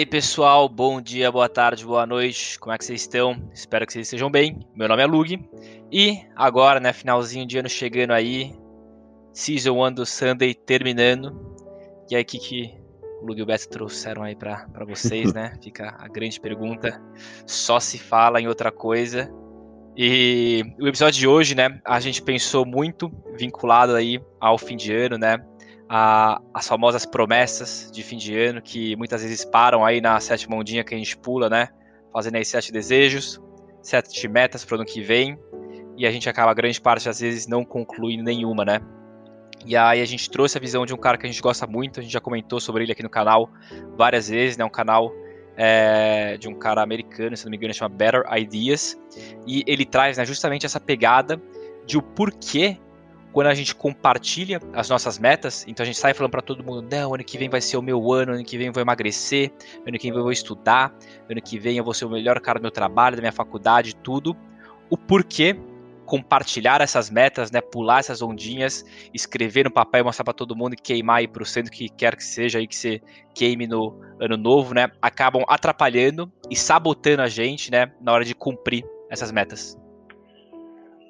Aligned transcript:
Aí 0.00 0.06
pessoal, 0.06 0.66
bom 0.66 0.98
dia, 0.98 1.30
boa 1.30 1.46
tarde, 1.46 1.84
boa 1.84 2.06
noite, 2.06 2.58
como 2.58 2.72
é 2.72 2.78
que 2.78 2.86
vocês 2.86 3.02
estão? 3.02 3.36
Espero 3.52 3.86
que 3.86 3.92
vocês 3.92 4.06
estejam 4.06 4.30
bem. 4.30 4.58
Meu 4.74 4.88
nome 4.88 5.02
é 5.02 5.04
Lug 5.04 5.38
e 5.92 6.22
agora, 6.34 6.80
né, 6.80 6.90
finalzinho 6.90 7.46
de 7.46 7.58
ano 7.58 7.68
chegando 7.68 8.12
aí, 8.12 8.50
Season 9.34 9.72
1 9.72 9.92
do 9.92 10.06
Sunday 10.06 10.54
terminando. 10.54 11.54
E 12.10 12.16
aí, 12.16 12.22
o 12.22 12.24
que, 12.24 12.38
que 12.38 12.74
o 13.20 13.26
Lug 13.26 13.40
e 13.40 13.42
o 13.42 13.46
Beto 13.46 13.68
trouxeram 13.68 14.22
aí 14.22 14.34
para 14.34 14.66
vocês, 14.88 15.34
né? 15.36 15.52
Fica 15.62 15.94
a 15.98 16.08
grande 16.08 16.40
pergunta. 16.40 16.98
Só 17.44 17.78
se 17.78 17.98
fala 17.98 18.40
em 18.40 18.48
outra 18.48 18.72
coisa. 18.72 19.30
E 19.94 20.64
o 20.80 20.88
episódio 20.88 21.20
de 21.20 21.28
hoje, 21.28 21.54
né, 21.54 21.78
a 21.84 22.00
gente 22.00 22.22
pensou 22.22 22.64
muito 22.64 23.12
vinculado 23.36 23.94
aí 23.94 24.18
ao 24.40 24.56
fim 24.56 24.78
de 24.78 24.94
ano, 24.94 25.18
né? 25.18 25.36
A, 25.92 26.40
as 26.54 26.68
famosas 26.68 27.04
promessas 27.04 27.90
de 27.92 28.04
fim 28.04 28.16
de 28.16 28.38
ano, 28.38 28.62
que 28.62 28.94
muitas 28.94 29.24
vezes 29.24 29.44
param 29.44 29.84
aí 29.84 30.00
na 30.00 30.20
sétima 30.20 30.54
ondinha 30.54 30.84
que 30.84 30.94
a 30.94 30.96
gente 30.96 31.16
pula, 31.16 31.50
né? 31.50 31.68
Fazendo 32.12 32.36
aí 32.36 32.44
sete 32.44 32.70
desejos, 32.70 33.42
sete 33.82 34.28
metas 34.28 34.64
para 34.64 34.74
o 34.74 34.78
ano 34.78 34.86
que 34.86 35.00
vem, 35.00 35.36
e 35.96 36.06
a 36.06 36.10
gente 36.12 36.28
acaba, 36.28 36.54
grande 36.54 36.80
parte 36.80 37.06
das 37.06 37.18
vezes, 37.18 37.48
não 37.48 37.64
concluindo 37.64 38.22
nenhuma, 38.22 38.64
né? 38.64 38.80
E 39.66 39.76
aí 39.76 40.00
a 40.00 40.04
gente 40.04 40.30
trouxe 40.30 40.56
a 40.56 40.60
visão 40.60 40.86
de 40.86 40.94
um 40.94 40.96
cara 40.96 41.18
que 41.18 41.26
a 41.26 41.28
gente 41.28 41.42
gosta 41.42 41.66
muito, 41.66 41.98
a 41.98 42.02
gente 42.04 42.12
já 42.12 42.20
comentou 42.20 42.60
sobre 42.60 42.84
ele 42.84 42.92
aqui 42.92 43.02
no 43.02 43.10
canal 43.10 43.50
várias 43.96 44.28
vezes, 44.28 44.56
né? 44.56 44.64
Um 44.64 44.70
canal 44.70 45.12
é, 45.56 46.36
de 46.38 46.48
um 46.48 46.54
cara 46.54 46.82
americano, 46.82 47.36
se 47.36 47.44
não 47.44 47.50
me 47.50 47.56
engano, 47.56 47.74
chama 47.74 47.88
Better 47.88 48.22
Ideas, 48.38 48.96
e 49.44 49.64
ele 49.66 49.84
traz 49.84 50.18
né, 50.18 50.24
justamente 50.24 50.64
essa 50.64 50.78
pegada 50.78 51.42
de 51.84 51.98
o 51.98 52.02
porquê 52.02 52.78
quando 53.32 53.46
a 53.46 53.54
gente 53.54 53.74
compartilha 53.74 54.60
as 54.72 54.88
nossas 54.88 55.18
metas, 55.18 55.64
então 55.68 55.84
a 55.84 55.86
gente 55.86 55.98
sai 55.98 56.14
falando 56.14 56.32
para 56.32 56.42
todo 56.42 56.64
mundo: 56.64 56.86
não, 56.90 57.14
ano 57.14 57.24
que 57.24 57.38
vem 57.38 57.48
vai 57.48 57.60
ser 57.60 57.76
o 57.76 57.82
meu 57.82 58.12
ano, 58.12 58.32
ano 58.32 58.44
que 58.44 58.58
vem 58.58 58.68
eu 58.68 58.72
vou 58.72 58.80
emagrecer, 58.80 59.52
ano 59.86 59.98
que 59.98 60.10
vem 60.10 60.18
eu 60.18 60.22
vou 60.22 60.32
estudar, 60.32 60.92
ano 61.28 61.40
que 61.40 61.58
vem 61.58 61.76
eu 61.76 61.84
vou 61.84 61.94
ser 61.94 62.04
o 62.04 62.10
melhor 62.10 62.40
cara 62.40 62.58
do 62.58 62.62
meu 62.62 62.70
trabalho, 62.70 63.16
da 63.16 63.22
minha 63.22 63.32
faculdade, 63.32 63.94
tudo. 63.96 64.36
O 64.88 64.96
porquê? 64.96 65.56
Compartilhar 66.04 66.80
essas 66.80 67.08
metas, 67.08 67.52
né, 67.52 67.60
pular 67.60 68.00
essas 68.00 68.20
ondinhas, 68.20 68.84
escrever 69.14 69.64
no 69.64 69.70
papel 69.70 70.04
mostrar 70.04 70.24
para 70.24 70.34
todo 70.34 70.56
mundo 70.56 70.74
e 70.74 70.76
queimar 70.76 71.18
aí 71.18 71.28
pro 71.28 71.46
centro 71.46 71.70
que 71.70 71.88
quer 71.88 72.16
que 72.16 72.24
seja 72.24 72.58
aí 72.58 72.66
que 72.66 72.74
você 72.74 73.00
queime 73.32 73.68
no 73.68 73.96
ano 74.18 74.36
novo, 74.36 74.74
né, 74.74 74.90
acabam 75.00 75.44
atrapalhando 75.46 76.28
e 76.50 76.56
sabotando 76.56 77.22
a 77.22 77.28
gente, 77.28 77.70
né, 77.70 77.92
na 78.00 78.12
hora 78.12 78.24
de 78.24 78.34
cumprir 78.34 78.84
essas 79.08 79.30
metas. 79.30 79.78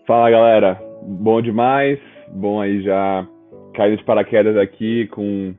Fala 0.06 0.30
galera, 0.30 0.89
bom 1.02 1.40
demais 1.40 1.98
bom 2.28 2.60
aí 2.60 2.82
já 2.82 3.26
cair 3.74 3.96
de 3.96 4.04
paraquedas 4.04 4.56
aqui 4.56 5.06
com 5.08 5.54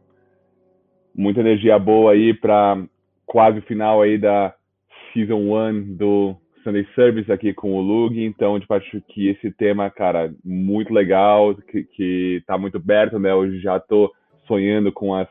muita 1.15 1.39
energia 1.41 1.77
boa 1.77 2.13
aí 2.13 2.33
para 2.33 2.81
quase 3.25 3.59
o 3.59 3.63
final 3.63 4.01
aí 4.01 4.17
da 4.17 4.53
Season 5.13 5.35
1 5.35 5.95
do 5.95 6.35
Sunday 6.63 6.85
Service 6.95 7.31
aqui 7.31 7.53
com 7.53 7.73
o 7.73 7.81
Lug. 7.81 8.23
Então, 8.23 8.59
tipo, 8.59 8.73
acho 8.73 9.01
que 9.09 9.27
esse 9.29 9.51
tema, 9.51 9.89
cara, 9.89 10.33
muito 10.43 10.93
legal, 10.93 11.55
que, 11.55 11.83
que 11.83 12.43
tá 12.45 12.57
muito 12.57 12.79
perto, 12.79 13.19
né? 13.19 13.33
Hoje 13.33 13.59
já 13.59 13.79
tô 13.79 14.11
sonhando 14.47 14.91
com 14.91 15.13
as 15.13 15.27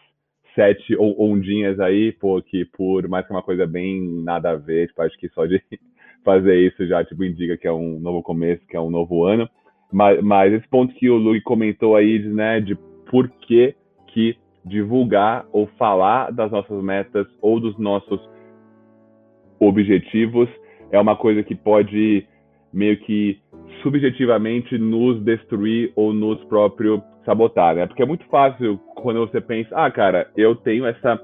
sete 0.55 0.97
ondinhas 0.99 1.79
aí, 1.79 2.13
pô, 2.13 2.43
que 2.43 2.65
por 2.65 3.07
mais 3.09 3.25
que 3.25 3.33
é 3.33 3.37
uma 3.37 3.43
coisa 3.43 3.67
bem 3.67 4.23
nada 4.25 4.51
a 4.51 4.57
ver, 4.57 4.89
tipo, 4.89 5.01
acho 5.03 5.17
que 5.17 5.29
só 5.29 5.47
de 5.47 5.63
fazer 6.25 6.57
isso 6.57 6.87
já, 6.87 7.05
tipo, 7.05 7.25
indica 7.25 7.57
que 7.57 7.69
é 7.69 7.73
um 7.73 8.01
novo 8.01 8.23
começo, 8.23 8.67
que 8.67 8.77
é 8.77 8.81
um 8.81 8.91
novo 8.91 9.25
ano. 9.25 9.49
Mas, 9.93 10.23
mas 10.23 10.53
esse 10.53 10.69
ponto 10.69 10.95
que 10.95 11.11
o 11.11 11.17
Luke 11.17 11.41
comentou 11.43 11.97
aí, 11.97 12.19
né, 12.21 12.61
de 12.61 12.77
por 13.11 13.29
que, 13.29 13.75
que 14.09 14.37
divulgar 14.65 15.47
ou 15.53 15.67
falar 15.79 16.31
das 16.31 16.51
nossas 16.51 16.83
metas 16.83 17.27
ou 17.41 17.59
dos 17.59 17.77
nossos 17.79 18.21
objetivos 19.59 20.49
é 20.91 21.01
uma 21.01 21.17
coisa 21.17 21.43
que 21.43 21.55
pode 21.55 22.27
meio 22.73 22.97
que 22.99 23.39
subjetivamente 23.83 24.79
nos 24.79 25.23
destruir 25.23 25.93
ou 25.97 26.13
nos 26.13 26.43
próprio 26.45 27.03
sabotar, 27.25 27.75
né? 27.75 27.87
Porque 27.87 28.03
é 28.03 28.07
muito 28.07 28.25
fácil 28.27 28.79
quando 28.97 29.21
você 29.21 29.41
pensa, 29.41 29.69
ah, 29.75 29.91
cara, 29.91 30.29
eu 30.37 30.55
tenho 30.55 30.87
essa 30.87 31.21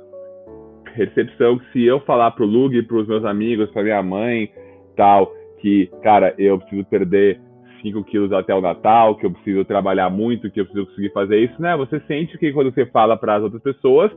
percepção 0.95 1.59
que 1.59 1.73
se 1.73 1.85
eu 1.85 2.01
falar 2.01 2.31
pro 2.33 2.47
Lug, 2.47 2.81
pros 2.83 3.07
meus 3.07 3.25
amigos, 3.25 3.71
pra 3.71 3.83
minha 3.83 4.03
mãe, 4.03 4.51
tal, 4.97 5.33
que, 5.61 5.89
cara, 6.03 6.35
eu 6.39 6.59
preciso 6.59 6.85
perder 6.87 7.41
5 7.83 8.05
quilos 8.05 8.33
até 8.33 8.55
o 8.55 8.61
Natal, 8.61 9.17
que 9.17 9.27
eu 9.27 9.31
preciso 9.31 9.65
trabalhar 9.65 10.11
muito, 10.11 10.51
que 10.51 10.61
eu 10.61 10.65
preciso 10.65 10.87
conseguir 10.87 11.13
fazer 11.13 11.39
isso, 11.39 11.61
né? 11.61 11.77
Você 11.77 12.01
sente 12.01 12.37
que 12.39 12.53
quando 12.53 12.73
você 12.73 12.87
fala 12.87 13.17
para 13.17 13.37
as 13.37 13.43
outras 13.43 13.63
pessoas, 13.63 14.11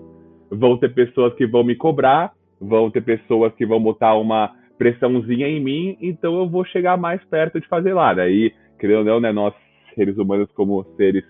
vão 0.49 0.77
ter 0.77 0.93
pessoas 0.93 1.33
que 1.35 1.45
vão 1.45 1.63
me 1.63 1.75
cobrar, 1.75 2.31
vão 2.59 2.89
ter 2.89 3.01
pessoas 3.01 3.53
que 3.55 3.65
vão 3.65 3.81
botar 3.81 4.15
uma 4.15 4.51
pressãozinha 4.77 5.47
em 5.47 5.59
mim, 5.59 5.97
então 6.01 6.37
eu 6.37 6.47
vou 6.47 6.63
chegar 6.65 6.97
mais 6.97 7.23
perto 7.25 7.59
de 7.59 7.67
fazer 7.67 7.93
lá. 7.93 8.13
Daí, 8.13 8.53
querendo 8.79 8.99
ou 8.99 9.05
não, 9.05 9.19
né, 9.19 9.31
nós 9.31 9.53
seres 9.93 10.17
humanos 10.17 10.49
como 10.53 10.83
seres 10.95 11.23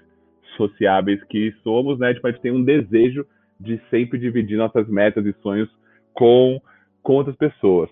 sociáveis 0.56 1.24
que 1.24 1.52
somos, 1.64 1.98
né, 1.98 2.14
tipo, 2.14 2.28
a 2.28 2.32
gente 2.32 2.42
tem 2.42 2.52
um 2.52 2.64
desejo 2.64 3.26
de 3.60 3.82
sempre 3.90 4.20
dividir 4.20 4.58
nossas 4.58 4.88
metas 4.88 5.26
e 5.26 5.34
sonhos 5.42 5.70
com, 6.14 6.62
com 7.02 7.14
outras 7.14 7.36
pessoas. 7.36 7.90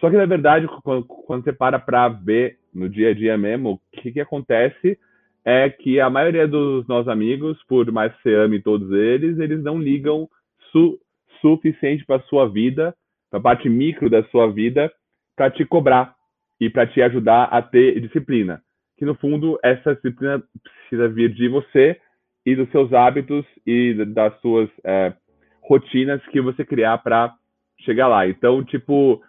Só 0.00 0.10
que, 0.10 0.16
na 0.16 0.26
verdade, 0.26 0.68
quando, 0.82 1.04
quando 1.04 1.44
você 1.44 1.52
para 1.52 1.78
para 1.78 2.08
ver 2.08 2.56
no 2.74 2.88
dia 2.88 3.10
a 3.10 3.14
dia 3.14 3.38
mesmo, 3.38 3.72
o 3.72 4.00
que, 4.00 4.12
que 4.12 4.20
acontece 4.20 4.98
é 5.44 5.68
que 5.68 6.00
a 6.00 6.08
maioria 6.08 6.48
dos 6.48 6.86
nossos 6.88 7.08
amigos, 7.08 7.62
por 7.68 7.90
mais 7.92 8.14
que 8.16 8.22
você 8.22 8.34
ame 8.34 8.60
todos 8.60 8.90
eles, 8.92 9.38
eles 9.38 9.62
não 9.62 9.78
ligam 9.78 10.28
su 10.72 10.98
suficiente 11.40 12.04
para 12.06 12.22
sua 12.22 12.48
vida, 12.48 12.94
para 13.30 13.38
a 13.38 13.42
parte 13.42 13.68
micro 13.68 14.08
da 14.08 14.24
sua 14.24 14.50
vida, 14.50 14.90
para 15.36 15.50
te 15.50 15.64
cobrar 15.64 16.14
e 16.60 16.70
para 16.70 16.86
te 16.86 17.02
ajudar 17.02 17.44
a 17.44 17.60
ter 17.60 18.00
disciplina. 18.00 18.62
Que 18.96 19.04
no 19.04 19.14
fundo 19.14 19.58
essa 19.62 19.94
disciplina 19.94 20.42
precisa 20.62 21.08
vir 21.08 21.32
de 21.34 21.48
você 21.48 22.00
e 22.46 22.56
dos 22.56 22.70
seus 22.70 22.92
hábitos 22.92 23.44
e 23.66 23.92
das 24.06 24.38
suas 24.40 24.70
é, 24.84 25.12
rotinas 25.62 26.24
que 26.28 26.40
você 26.40 26.64
criar 26.64 26.98
para 26.98 27.34
chegar 27.80 28.08
lá. 28.08 28.26
Então, 28.26 28.64
tipo, 28.64 29.22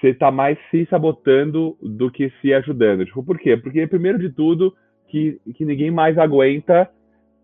você 0.00 0.08
está 0.08 0.30
mais 0.30 0.58
se 0.70 0.86
sabotando 0.86 1.76
do 1.82 2.10
que 2.10 2.32
se 2.40 2.52
ajudando. 2.54 3.04
Tipo, 3.04 3.22
por 3.22 3.38
quê? 3.38 3.56
Porque, 3.56 3.86
primeiro 3.86 4.18
de 4.18 4.30
tudo, 4.30 4.74
que, 5.08 5.40
que 5.54 5.64
ninguém 5.64 5.90
mais 5.90 6.16
aguenta 6.18 6.88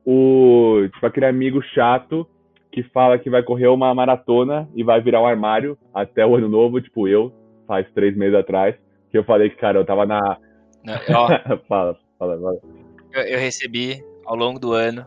o 0.05 0.87
tipo, 0.93 1.07
aquele 1.07 1.27
amigo 1.27 1.63
chato 1.63 2.29
que 2.71 2.83
fala 2.83 3.19
que 3.19 3.31
vai 3.31 3.43
correr 3.43 3.69
uma 3.69 3.95
maratona 3.95 4.69
e 4.75 4.83
vai 4.83 5.01
virar 5.01 5.23
um 5.23 5.27
armário 5.27 5.79
até 5.93 6.27
o 6.27 6.35
ano 6.35 6.49
novo, 6.49 6.81
tipo 6.81 7.09
eu, 7.09 7.33
faz 7.67 7.87
três 7.95 8.17
meses 8.17 8.35
atrás, 8.35 8.75
que 9.11 9.17
eu 9.17 9.25
falei 9.25 9.49
que, 9.49 9.57
cara, 9.57 9.79
eu 9.79 9.85
tava 9.85 10.05
na. 10.05 10.39
Não, 10.85 10.95
ó, 11.15 11.29
fala, 11.69 11.97
fala, 12.19 12.41
fala. 12.41 12.59
Eu, 13.13 13.23
eu, 13.23 13.39
recebi 13.39 14.05
ao 14.27 14.35
longo 14.35 14.59
do 14.59 14.73
ano, 14.73 15.07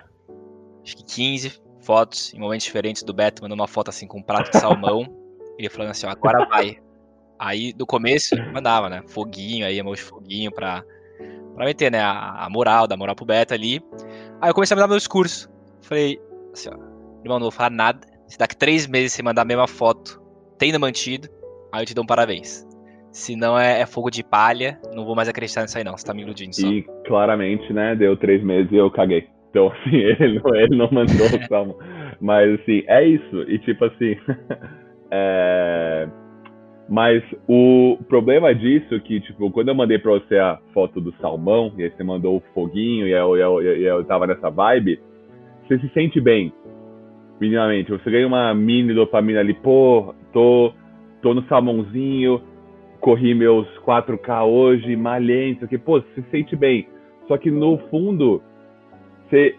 acho 0.81 0.95
que 0.95 1.03
15 1.03 1.61
fotos 1.81 2.33
em 2.33 2.39
momentos 2.39 2.65
diferentes 2.65 3.03
do 3.03 3.13
Beto, 3.13 3.41
mandando 3.41 3.61
uma 3.61 3.67
foto 3.67 3.89
assim 3.89 4.07
com 4.07 4.19
um 4.19 4.23
prato 4.23 4.51
de 4.51 4.59
salmão. 4.59 5.05
ele 5.59 5.69
falando 5.69 5.91
assim, 5.91 6.07
ó, 6.07 6.11
agora 6.11 6.45
vai. 6.45 6.77
Aí, 7.39 7.71
do 7.71 7.85
começo, 7.85 8.35
mandava, 8.51 8.89
né? 8.89 9.03
Foguinho, 9.07 9.65
aí, 9.65 9.77
emoji 9.77 10.01
foguinho 10.01 10.51
pra, 10.51 10.83
pra 11.55 11.65
meter, 11.65 11.91
né? 11.91 11.99
A, 11.99 12.45
a 12.45 12.49
moral, 12.49 12.87
dar 12.87 12.97
moral 12.97 13.15
pro 13.15 13.25
beta 13.25 13.53
ali. 13.53 13.81
Aí 14.41 14.49
eu 14.49 14.53
comecei 14.53 14.73
a 14.73 14.77
mandar 14.77 14.87
meu 14.87 14.97
discurso. 14.97 15.49
Falei, 15.81 16.19
assim, 16.51 16.69
ó, 16.69 16.73
irmão, 17.23 17.39
não 17.39 17.41
vou 17.41 17.51
falar 17.51 17.69
nada. 17.69 17.99
Se 18.27 18.37
daqui 18.37 18.55
três 18.55 18.87
meses 18.87 19.13
você 19.13 19.23
mandar 19.23 19.43
a 19.43 19.45
mesma 19.45 19.67
foto, 19.67 20.21
tendo 20.57 20.79
mantido, 20.79 21.29
aí 21.71 21.83
eu 21.83 21.85
te 21.85 21.93
dou 21.93 22.03
um 22.03 22.07
parabéns. 22.07 22.65
Se 23.11 23.35
não 23.35 23.57
é, 23.57 23.81
é, 23.81 23.85
fogo 23.85 24.09
de 24.09 24.23
palha, 24.23 24.79
não 24.93 25.05
vou 25.05 25.15
mais 25.15 25.29
acreditar 25.29 25.61
nisso 25.61 25.77
aí 25.77 25.83
não, 25.83 25.95
você 25.95 26.05
tá 26.05 26.13
me 26.13 26.23
iludindo 26.23 26.55
só. 26.55 26.67
E 26.67 26.83
claramente, 27.05 27.71
né, 27.71 27.95
deu 27.95 28.17
três 28.17 28.43
meses 28.43 28.71
e 28.71 28.75
eu 28.75 28.91
caguei. 28.91 29.27
Então, 29.49 29.71
assim, 29.85 29.95
ele, 29.95 30.41
ele 30.55 30.75
não 30.75 30.89
mandou 30.91 31.27
calma. 31.47 31.75
Mas, 32.19 32.59
assim, 32.59 32.83
é 32.87 33.07
isso. 33.07 33.43
E, 33.43 33.59
tipo 33.59 33.85
assim, 33.85 34.17
é 35.11 36.07
mas 36.89 37.21
o 37.47 37.97
problema 38.07 38.55
disso 38.55 38.95
é 38.95 38.99
que, 38.99 39.19
tipo, 39.19 39.51
quando 39.51 39.67
eu 39.69 39.75
mandei 39.75 39.99
pra 39.99 40.13
você 40.13 40.37
a 40.37 40.57
foto 40.73 41.01
do 41.01 41.11
salmão, 41.13 41.73
e 41.77 41.83
aí 41.83 41.89
você 41.89 42.03
mandou 42.03 42.37
o 42.37 42.43
foguinho, 42.53 43.05
e 43.05 43.11
eu, 43.11 43.35
eu, 43.35 43.61
eu, 43.61 43.75
eu 43.75 44.03
tava 44.05 44.25
nessa 44.25 44.49
vibe, 44.49 44.99
você 45.67 45.77
se 45.79 45.89
sente 45.89 46.21
bem, 46.21 46.53
minimamente. 47.41 47.91
Você 47.91 48.09
ganha 48.09 48.25
uma 48.25 48.53
mini 48.53 48.93
dopamina 48.93 49.41
ali, 49.41 49.53
pô, 49.53 50.15
tô, 50.31 50.73
tô 51.21 51.33
no 51.33 51.43
salmãozinho, 51.43 52.41
corri 53.01 53.35
meus 53.35 53.67
4K 53.79 54.45
hoje, 54.45 54.95
malhei, 54.95 55.51
isso 55.51 55.65
aqui, 55.65 55.77
pô, 55.77 55.99
você 55.99 56.21
se 56.21 56.29
sente 56.31 56.55
bem. 56.55 56.87
Só 57.27 57.37
que 57.37 57.51
no 57.51 57.77
fundo, 57.89 58.41
você, 59.25 59.55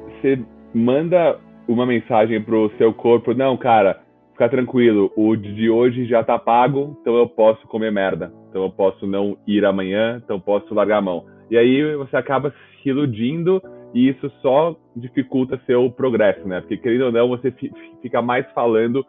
você 0.00 0.40
manda 0.74 1.38
uma 1.68 1.86
mensagem 1.86 2.42
pro 2.42 2.72
seu 2.76 2.92
corpo, 2.92 3.32
não, 3.32 3.56
cara, 3.56 4.00
ficar 4.38 4.50
tranquilo, 4.50 5.12
o 5.16 5.34
de 5.34 5.68
hoje 5.68 6.06
já 6.06 6.22
tá 6.22 6.38
pago, 6.38 6.96
então 7.00 7.16
eu 7.16 7.28
posso 7.28 7.66
comer 7.66 7.90
merda. 7.90 8.32
Então 8.48 8.62
eu 8.62 8.70
posso 8.70 9.04
não 9.04 9.36
ir 9.44 9.64
amanhã, 9.64 10.22
então 10.22 10.36
eu 10.36 10.40
posso 10.40 10.72
largar 10.72 10.98
a 10.98 11.02
mão. 11.02 11.26
E 11.50 11.58
aí 11.58 11.96
você 11.96 12.16
acaba 12.16 12.54
se 12.80 12.88
iludindo 12.88 13.60
e 13.92 14.08
isso 14.08 14.30
só 14.40 14.76
dificulta 14.94 15.60
seu 15.66 15.90
progresso, 15.90 16.46
né? 16.46 16.60
Porque 16.60 16.76
querendo 16.76 17.06
ou 17.06 17.12
não, 17.12 17.28
você 17.28 17.50
fica 18.00 18.22
mais 18.22 18.48
falando 18.52 19.04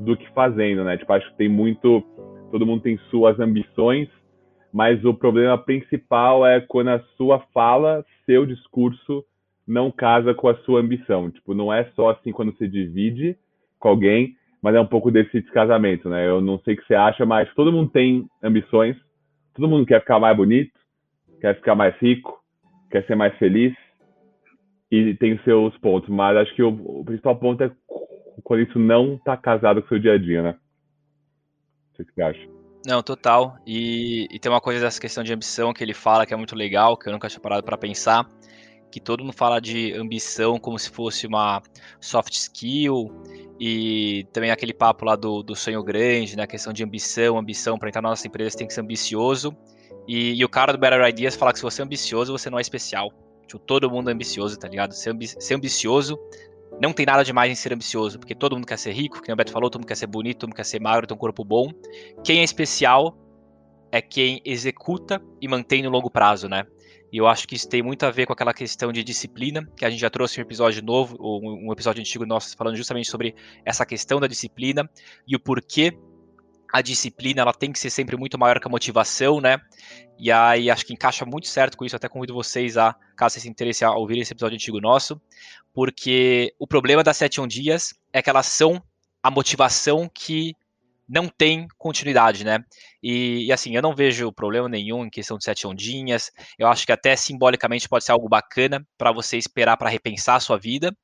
do 0.00 0.16
que 0.16 0.28
fazendo, 0.32 0.82
né? 0.82 0.96
Tipo, 0.96 1.12
acho 1.12 1.30
que 1.30 1.36
tem 1.36 1.48
muito, 1.48 2.02
todo 2.50 2.66
mundo 2.66 2.82
tem 2.82 2.98
suas 3.10 3.38
ambições, 3.38 4.08
mas 4.72 5.04
o 5.04 5.14
problema 5.14 5.56
principal 5.56 6.44
é 6.44 6.60
quando 6.60 6.88
a 6.88 6.98
sua 7.16 7.38
fala, 7.54 8.04
seu 8.26 8.44
discurso 8.44 9.24
não 9.68 9.92
casa 9.92 10.34
com 10.34 10.48
a 10.48 10.56
sua 10.62 10.80
ambição. 10.80 11.30
Tipo, 11.30 11.54
não 11.54 11.72
é 11.72 11.84
só 11.94 12.10
assim 12.10 12.32
quando 12.32 12.52
você 12.56 12.66
divide 12.66 13.36
com 13.78 13.88
alguém, 13.88 14.34
mas 14.64 14.74
é 14.74 14.80
um 14.80 14.86
pouco 14.86 15.10
desse 15.10 15.42
descasamento, 15.42 16.08
né? 16.08 16.26
Eu 16.26 16.40
não 16.40 16.58
sei 16.60 16.72
o 16.72 16.76
que 16.78 16.86
você 16.86 16.94
acha, 16.94 17.26
mas 17.26 17.52
todo 17.52 17.70
mundo 17.70 17.90
tem 17.90 18.26
ambições, 18.42 18.96
todo 19.54 19.68
mundo 19.68 19.84
quer 19.84 20.00
ficar 20.00 20.18
mais 20.18 20.34
bonito, 20.34 20.72
quer 21.38 21.54
ficar 21.56 21.74
mais 21.74 21.94
rico, 21.98 22.42
quer 22.90 23.04
ser 23.04 23.14
mais 23.14 23.36
feliz 23.36 23.74
e 24.90 25.12
tem 25.16 25.38
seus 25.44 25.76
pontos, 25.80 26.08
mas 26.08 26.38
acho 26.38 26.54
que 26.54 26.62
o, 26.62 26.70
o 26.70 27.04
principal 27.04 27.36
ponto 27.36 27.62
é 27.62 27.70
quando 28.42 28.62
isso 28.62 28.78
não 28.78 29.16
está 29.16 29.36
casado 29.36 29.82
com 29.82 29.86
o 29.86 29.88
seu 29.90 29.98
dia 29.98 30.14
a 30.14 30.18
dia, 30.18 30.42
né? 30.42 30.56
O 31.92 32.02
que 32.02 32.10
você 32.14 32.22
acha? 32.22 32.48
Não, 32.86 33.02
total. 33.02 33.58
E, 33.66 34.26
e, 34.30 34.38
tem 34.38 34.50
uma 34.50 34.62
coisa 34.62 34.80
dessa 34.80 35.00
questão 35.00 35.22
de 35.22 35.32
ambição 35.32 35.74
que 35.74 35.84
ele 35.84 35.92
fala 35.92 36.24
que 36.24 36.32
é 36.32 36.36
muito 36.38 36.56
legal, 36.56 36.96
que 36.96 37.06
eu 37.06 37.12
nunca 37.12 37.28
tinha 37.28 37.40
parado 37.40 37.62
para 37.62 37.76
pensar, 37.76 38.26
que 38.94 39.00
todo 39.00 39.24
mundo 39.24 39.32
fala 39.32 39.60
de 39.60 39.92
ambição 39.94 40.56
como 40.56 40.78
se 40.78 40.88
fosse 40.88 41.26
uma 41.26 41.60
soft 42.00 42.32
skill 42.34 43.10
e 43.58 44.24
também 44.32 44.52
aquele 44.52 44.72
papo 44.72 45.04
lá 45.04 45.16
do, 45.16 45.42
do 45.42 45.56
sonho 45.56 45.82
grande, 45.82 46.36
né? 46.36 46.44
A 46.44 46.46
questão 46.46 46.72
de 46.72 46.84
ambição, 46.84 47.36
ambição 47.36 47.76
para 47.76 47.88
entrar 47.88 48.00
na 48.00 48.10
nossa 48.10 48.24
empresa 48.28 48.56
tem 48.56 48.68
que 48.68 48.72
ser 48.72 48.82
ambicioso. 48.82 49.52
E, 50.06 50.34
e, 50.34 50.44
o 50.44 50.48
cara 50.48 50.72
do 50.72 50.78
Better 50.78 51.08
Ideas 51.08 51.34
fala 51.34 51.52
que 51.52 51.58
se 51.58 51.64
você 51.64 51.82
é 51.82 51.84
ambicioso, 51.84 52.30
você 52.30 52.48
não 52.48 52.56
é 52.56 52.60
especial. 52.60 53.12
Tipo, 53.48 53.58
todo 53.58 53.90
mundo 53.90 54.10
é 54.10 54.12
ambicioso, 54.12 54.56
tá 54.56 54.68
ligado? 54.68 54.92
Ser, 54.92 55.10
ambi 55.10 55.26
ser 55.26 55.54
ambicioso 55.54 56.16
não 56.80 56.92
tem 56.92 57.04
nada 57.04 57.24
demais 57.24 57.50
em 57.50 57.56
ser 57.56 57.72
ambicioso, 57.72 58.16
porque 58.20 58.34
todo 58.34 58.54
mundo 58.54 58.66
quer 58.66 58.78
ser 58.78 58.92
rico, 58.92 59.20
que 59.20 59.32
o 59.32 59.34
Beto 59.34 59.50
falou, 59.50 59.68
todo 59.70 59.80
mundo 59.80 59.88
quer 59.88 59.96
ser 59.96 60.06
bonito, 60.06 60.38
todo 60.38 60.50
mundo 60.50 60.56
quer 60.56 60.64
ser 60.66 60.80
magro, 60.80 61.04
ter 61.04 61.14
um 61.14 61.16
corpo 61.16 61.44
bom. 61.44 61.72
Quem 62.22 62.38
é 62.38 62.44
especial 62.44 63.18
é 63.90 64.00
quem 64.00 64.40
executa 64.44 65.20
e 65.40 65.48
mantém 65.48 65.82
no 65.82 65.90
longo 65.90 66.08
prazo, 66.08 66.48
né? 66.48 66.64
E 67.14 67.16
eu 67.16 67.28
acho 67.28 67.46
que 67.46 67.54
isso 67.54 67.68
tem 67.68 67.80
muito 67.80 68.04
a 68.04 68.10
ver 68.10 68.26
com 68.26 68.32
aquela 68.32 68.52
questão 68.52 68.90
de 68.90 69.04
disciplina, 69.04 69.64
que 69.76 69.84
a 69.84 69.88
gente 69.88 70.00
já 70.00 70.10
trouxe 70.10 70.40
um 70.40 70.42
episódio 70.42 70.82
novo, 70.82 71.16
um 71.20 71.70
episódio 71.70 72.00
antigo 72.00 72.26
nosso, 72.26 72.56
falando 72.56 72.74
justamente 72.74 73.08
sobre 73.08 73.36
essa 73.64 73.86
questão 73.86 74.18
da 74.18 74.26
disciplina 74.26 74.90
e 75.24 75.36
o 75.36 75.38
porquê 75.38 75.96
a 76.72 76.82
disciplina 76.82 77.40
ela 77.40 77.52
tem 77.54 77.70
que 77.70 77.78
ser 77.78 77.90
sempre 77.90 78.16
muito 78.16 78.36
maior 78.36 78.58
que 78.58 78.66
a 78.66 78.68
motivação, 78.68 79.40
né? 79.40 79.58
E 80.18 80.32
aí 80.32 80.68
acho 80.68 80.84
que 80.84 80.92
encaixa 80.92 81.24
muito 81.24 81.46
certo 81.46 81.76
com 81.76 81.84
isso, 81.84 81.94
até 81.94 82.08
convido 82.08 82.34
vocês 82.34 82.76
a, 82.76 82.96
caso 83.16 83.34
vocês 83.34 83.44
se 83.44 83.48
interessem 83.48 83.86
a 83.86 83.92
ouvir 83.92 84.18
esse 84.18 84.32
episódio 84.32 84.56
antigo 84.56 84.80
nosso, 84.80 85.22
porque 85.72 86.52
o 86.58 86.66
problema 86.66 87.04
das 87.04 87.16
7 87.16 87.40
on 87.40 87.46
dias 87.46 87.94
é 88.12 88.20
que 88.20 88.28
elas 88.28 88.46
são 88.46 88.82
a 89.22 89.30
motivação 89.30 90.10
que 90.12 90.52
não 91.08 91.28
tem 91.28 91.66
continuidade, 91.76 92.44
né? 92.44 92.64
E, 93.02 93.46
e, 93.46 93.52
assim, 93.52 93.76
eu 93.76 93.82
não 93.82 93.94
vejo 93.94 94.32
problema 94.32 94.68
nenhum 94.68 95.04
em 95.04 95.10
questão 95.10 95.36
de 95.36 95.44
sete 95.44 95.66
ondinhas. 95.66 96.30
Eu 96.58 96.68
acho 96.68 96.86
que 96.86 96.92
até 96.92 97.14
simbolicamente 97.14 97.88
pode 97.88 98.04
ser 98.04 98.12
algo 98.12 98.28
bacana 98.28 98.86
para 98.96 99.12
você 99.12 99.36
esperar 99.36 99.76
para 99.76 99.90
repensar 99.90 100.36
a 100.36 100.40
sua 100.40 100.58
vida, 100.58 100.96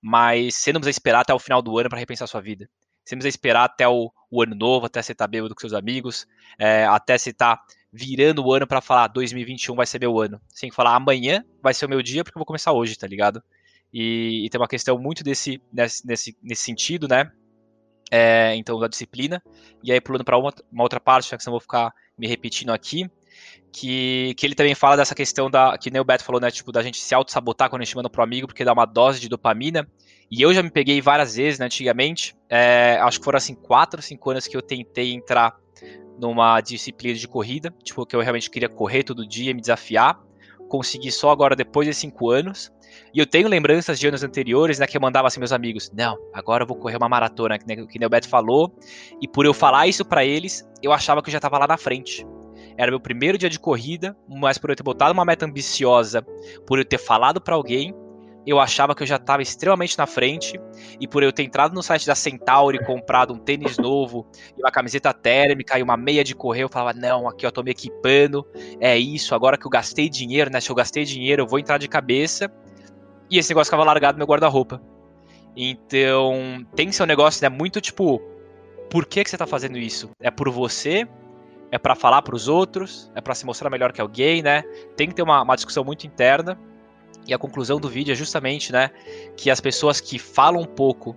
mas 0.00 0.54
você 0.56 0.72
não 0.72 0.80
precisa 0.80 0.96
esperar 0.96 1.20
até 1.20 1.34
o 1.34 1.38
final 1.38 1.60
do 1.60 1.78
ano 1.78 1.88
para 1.88 1.98
repensar 1.98 2.24
a 2.24 2.28
sua 2.28 2.40
vida. 2.40 2.68
Você 3.04 3.14
não 3.14 3.20
precisa 3.20 3.36
esperar 3.36 3.64
até 3.64 3.86
o, 3.86 4.10
o 4.30 4.42
ano 4.42 4.54
novo, 4.54 4.86
até 4.86 5.02
você 5.02 5.12
estar 5.12 5.24
tá 5.24 5.30
bêbado 5.30 5.54
com 5.54 5.60
seus 5.60 5.74
amigos, 5.74 6.26
é, 6.58 6.84
até 6.84 7.18
você 7.18 7.30
estar 7.30 7.56
tá 7.56 7.62
virando 7.92 8.44
o 8.44 8.52
ano 8.52 8.66
para 8.66 8.80
falar 8.80 9.08
2021 9.08 9.74
vai 9.74 9.86
ser 9.86 10.00
meu 10.00 10.18
ano. 10.18 10.40
Que 10.58 10.70
falar 10.70 10.96
amanhã 10.96 11.44
vai 11.62 11.74
ser 11.74 11.84
o 11.86 11.88
meu 11.88 12.02
dia 12.02 12.24
porque 12.24 12.36
eu 12.36 12.40
vou 12.40 12.46
começar 12.46 12.72
hoje, 12.72 12.96
tá 12.96 13.06
ligado? 13.06 13.42
E, 13.92 14.46
e 14.46 14.48
tem 14.48 14.58
uma 14.58 14.68
questão 14.68 14.98
muito 14.98 15.22
desse, 15.22 15.60
nesse, 15.70 16.06
nesse, 16.06 16.36
nesse 16.42 16.62
sentido, 16.62 17.06
né? 17.06 17.30
É, 18.12 18.54
então 18.56 18.78
da 18.78 18.86
disciplina. 18.86 19.42
E 19.82 19.90
aí 19.90 19.98
pulando 19.98 20.22
para 20.22 20.36
uma, 20.36 20.52
uma, 20.70 20.82
outra 20.82 21.00
parte, 21.00 21.30
já 21.30 21.36
que 21.38 21.42
senão 21.42 21.54
vou 21.54 21.60
ficar 21.60 21.94
me 22.16 22.26
repetindo 22.28 22.70
aqui, 22.70 23.10
que, 23.72 24.34
que 24.36 24.44
ele 24.44 24.54
também 24.54 24.74
fala 24.74 24.98
dessa 24.98 25.14
questão 25.14 25.50
da 25.50 25.78
que 25.78 25.90
nem 25.90 25.98
o 25.98 26.04
Beto 26.04 26.22
falou, 26.22 26.38
né, 26.38 26.50
tipo 26.50 26.70
da 26.70 26.82
gente 26.82 27.00
se 27.00 27.14
auto 27.14 27.32
sabotar 27.32 27.70
quando 27.70 27.80
a 27.80 27.84
gente 27.86 27.96
manda 27.96 28.10
pro 28.10 28.22
amigo 28.22 28.46
porque 28.46 28.66
dá 28.66 28.74
uma 28.74 28.84
dose 28.84 29.18
de 29.18 29.30
dopamina. 29.30 29.88
E 30.30 30.42
eu 30.42 30.52
já 30.52 30.62
me 30.62 30.70
peguei 30.70 31.00
várias 31.00 31.36
vezes, 31.36 31.58
né, 31.58 31.64
antigamente, 31.64 32.36
é, 32.50 32.98
acho 33.00 33.18
que 33.18 33.24
foram 33.24 33.38
assim 33.38 33.54
quatro, 33.54 34.02
cinco 34.02 34.30
anos 34.30 34.46
que 34.46 34.56
eu 34.56 34.60
tentei 34.60 35.14
entrar 35.14 35.56
numa 36.18 36.60
disciplina 36.60 37.18
de 37.18 37.26
corrida, 37.26 37.74
tipo 37.82 38.04
que 38.04 38.14
eu 38.14 38.20
realmente 38.20 38.50
queria 38.50 38.68
correr 38.68 39.04
todo 39.04 39.26
dia, 39.26 39.54
me 39.54 39.60
desafiar. 39.62 40.20
Consegui 40.68 41.10
só 41.10 41.30
agora 41.30 41.56
depois 41.56 41.88
de 41.88 41.94
cinco 41.94 42.30
anos. 42.30 42.70
E 43.14 43.18
eu 43.18 43.26
tenho 43.26 43.48
lembranças 43.48 43.98
de 43.98 44.06
anos 44.06 44.22
anteriores, 44.22 44.78
né, 44.78 44.86
que 44.86 44.96
eu 44.96 45.00
mandava 45.00 45.28
assim 45.28 45.38
meus 45.38 45.52
amigos, 45.52 45.90
não, 45.94 46.16
agora 46.32 46.64
eu 46.64 46.66
vou 46.66 46.76
correr 46.76 46.96
uma 46.96 47.08
maratona, 47.08 47.58
que, 47.58 47.66
né, 47.66 47.76
que 47.86 48.04
o 48.04 48.08
Beto 48.08 48.28
falou. 48.28 48.74
E 49.20 49.28
por 49.28 49.46
eu 49.46 49.54
falar 49.54 49.86
isso 49.86 50.04
para 50.04 50.24
eles, 50.24 50.68
eu 50.82 50.92
achava 50.92 51.22
que 51.22 51.28
eu 51.28 51.32
já 51.32 51.40
tava 51.40 51.58
lá 51.58 51.66
na 51.66 51.76
frente. 51.76 52.26
Era 52.76 52.90
meu 52.90 53.00
primeiro 53.00 53.36
dia 53.36 53.50
de 53.50 53.58
corrida, 53.58 54.16
mas 54.28 54.58
por 54.58 54.70
eu 54.70 54.76
ter 54.76 54.82
botado 54.82 55.12
uma 55.12 55.24
meta 55.24 55.44
ambiciosa, 55.44 56.22
por 56.66 56.78
eu 56.78 56.84
ter 56.84 56.98
falado 56.98 57.40
para 57.40 57.54
alguém, 57.54 57.94
eu 58.46 58.58
achava 58.58 58.94
que 58.94 59.02
eu 59.02 59.06
já 59.06 59.16
estava 59.16 59.42
extremamente 59.42 59.96
na 59.96 60.06
frente 60.06 60.60
e 61.00 61.06
por 61.06 61.22
eu 61.22 61.32
ter 61.32 61.44
entrado 61.44 61.74
no 61.74 61.82
site 61.82 62.06
da 62.06 62.14
Centauri, 62.14 62.84
comprado 62.84 63.32
um 63.32 63.38
tênis 63.38 63.78
novo, 63.78 64.26
e 64.56 64.60
uma 64.60 64.70
camiseta 64.70 65.12
térmica 65.12 65.78
e 65.78 65.82
uma 65.82 65.96
meia 65.96 66.24
de 66.24 66.34
correr, 66.34 66.64
eu 66.64 66.68
falava, 66.68 66.98
não, 66.98 67.28
aqui 67.28 67.46
eu 67.46 67.52
tô 67.52 67.62
me 67.62 67.70
equipando, 67.70 68.44
é 68.80 68.98
isso, 68.98 69.34
agora 69.34 69.56
que 69.56 69.66
eu 69.66 69.70
gastei 69.70 70.08
dinheiro, 70.08 70.50
né, 70.50 70.60
se 70.60 70.70
eu 70.70 70.74
gastei 70.74 71.04
dinheiro, 71.04 71.42
eu 71.42 71.46
vou 71.46 71.58
entrar 71.58 71.78
de 71.78 71.88
cabeça 71.88 72.50
e 73.32 73.38
esse 73.38 73.50
negócio 73.50 73.70
ficava 73.70 73.82
largado 73.82 74.16
no 74.16 74.18
meu 74.18 74.26
guarda-roupa. 74.26 74.80
Então, 75.56 76.66
tem 76.76 76.88
que 76.88 76.94
ser 76.94 77.02
um 77.02 77.06
negócio, 77.06 77.42
né, 77.42 77.48
muito 77.48 77.80
tipo, 77.80 78.20
por 78.90 79.06
que, 79.06 79.24
que 79.24 79.30
você 79.30 79.38
tá 79.38 79.46
fazendo 79.46 79.78
isso? 79.78 80.10
É 80.20 80.30
por 80.30 80.50
você? 80.50 81.08
É 81.70 81.78
para 81.78 81.94
falar 81.94 82.20
para 82.20 82.36
os 82.36 82.46
outros? 82.46 83.10
É 83.14 83.22
para 83.22 83.34
se 83.34 83.46
mostrar 83.46 83.70
melhor 83.70 83.90
que 83.90 84.02
alguém, 84.02 84.42
né? 84.42 84.62
Tem 84.94 85.08
que 85.08 85.14
ter 85.14 85.22
uma, 85.22 85.40
uma 85.40 85.56
discussão 85.56 85.82
muito 85.82 86.06
interna. 86.06 86.58
E 87.26 87.32
a 87.32 87.38
conclusão 87.38 87.80
do 87.80 87.88
vídeo 87.88 88.12
é 88.12 88.14
justamente, 88.14 88.70
né, 88.70 88.90
que 89.36 89.50
as 89.50 89.60
pessoas 89.60 90.00
que 90.00 90.18
falam 90.18 90.64
pouco, 90.64 91.16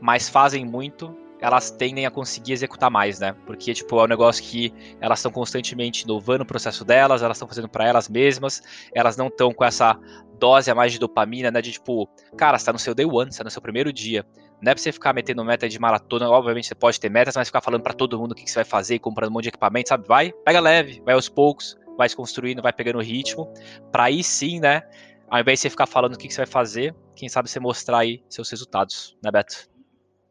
mas 0.00 0.28
fazem 0.28 0.64
muito, 0.64 1.16
elas 1.40 1.70
tendem 1.70 2.04
a 2.06 2.10
conseguir 2.10 2.52
executar 2.52 2.90
mais, 2.90 3.18
né? 3.18 3.34
Porque, 3.46 3.72
tipo, 3.72 3.98
é 4.00 4.04
um 4.04 4.08
negócio 4.08 4.42
que 4.42 4.72
elas 5.00 5.18
estão 5.18 5.30
constantemente 5.30 6.02
inovando 6.02 6.42
o 6.42 6.46
processo 6.46 6.84
delas, 6.84 7.22
elas 7.22 7.36
estão 7.36 7.48
fazendo 7.48 7.68
para 7.68 7.86
elas 7.86 8.08
mesmas, 8.08 8.62
elas 8.92 9.16
não 9.16 9.28
estão 9.28 9.52
com 9.52 9.64
essa 9.64 9.98
dose 10.38 10.70
a 10.70 10.74
mais 10.74 10.92
de 10.92 10.98
dopamina, 10.98 11.50
né? 11.50 11.60
De 11.60 11.72
tipo, 11.72 12.08
cara, 12.36 12.58
você 12.58 12.66
tá 12.66 12.72
no 12.72 12.78
seu 12.78 12.94
day 12.94 13.06
one, 13.06 13.32
você 13.32 13.38
tá 13.38 13.44
no 13.44 13.50
seu 13.50 13.62
primeiro 13.62 13.92
dia. 13.92 14.24
Não 14.60 14.72
é 14.72 14.74
pra 14.74 14.82
você 14.82 14.90
ficar 14.90 15.12
metendo 15.12 15.44
meta 15.44 15.68
de 15.68 15.78
maratona, 15.78 16.28
obviamente 16.28 16.66
você 16.66 16.74
pode 16.74 16.98
ter 16.98 17.08
metas, 17.08 17.36
mas 17.36 17.48
ficar 17.48 17.60
falando 17.60 17.82
para 17.82 17.94
todo 17.94 18.18
mundo 18.18 18.32
o 18.32 18.34
que, 18.34 18.48
você 18.48 18.56
vai 18.56 18.64
fazer 18.64 18.96
e 18.96 18.98
comprando 18.98 19.30
um 19.30 19.34
monte 19.34 19.44
de 19.44 19.48
equipamento, 19.50 19.90
sabe? 19.90 20.06
Vai, 20.08 20.32
pega 20.44 20.58
leve, 20.58 21.00
vai 21.04 21.14
aos 21.14 21.28
poucos, 21.28 21.76
vai 21.96 22.08
se 22.08 22.16
construindo, 22.16 22.60
vai 22.60 22.72
pegando 22.72 22.98
o 22.98 23.02
ritmo, 23.02 23.52
pra 23.92 24.04
aí 24.04 24.22
sim, 24.24 24.58
né? 24.58 24.82
Ao 25.30 25.38
invés 25.38 25.58
de 25.58 25.62
você 25.62 25.70
ficar 25.70 25.86
falando 25.86 26.14
o 26.14 26.18
que, 26.18 26.26
que 26.26 26.34
você 26.34 26.40
vai 26.40 26.46
fazer, 26.46 26.94
quem 27.14 27.28
sabe 27.28 27.48
você 27.48 27.60
mostrar 27.60 27.98
aí 27.98 28.22
seus 28.28 28.50
resultados, 28.50 29.16
né, 29.22 29.30
Beto? 29.30 29.77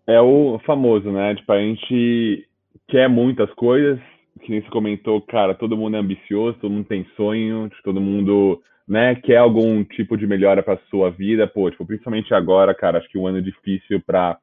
É 0.08 0.22
o 0.22 0.58
famoso, 0.66 1.12
né? 1.12 1.36
Tipo, 1.36 1.52
a 1.52 1.60
gente 1.60 2.48
quer 2.88 3.10
muitas 3.10 3.52
coisas, 3.56 4.00
que 4.42 4.50
nem 4.50 4.62
você 4.62 4.70
comentou, 4.70 5.22
cara, 5.22 5.54
todo 5.54 5.76
mundo 5.76 5.98
é 5.98 6.00
ambicioso, 6.00 6.58
todo 6.60 6.72
mundo 6.72 6.88
tem 6.88 7.06
sonho, 7.18 7.70
todo 7.84 8.00
mundo 8.00 8.62
né, 8.88 9.16
quer 9.16 9.38
algum 9.38 9.84
tipo 9.84 10.16
de 10.16 10.26
melhora 10.26 10.64
para 10.64 10.80
sua 10.90 11.10
vida, 11.10 11.46
pô, 11.46 11.70
tipo, 11.70 11.86
principalmente 11.86 12.34
agora, 12.34 12.74
cara, 12.74 13.00
acho 13.00 13.10
que 13.10 13.18
um 13.18 13.28
ano 13.28 13.42
difícil 13.42 14.02
para 14.06 14.38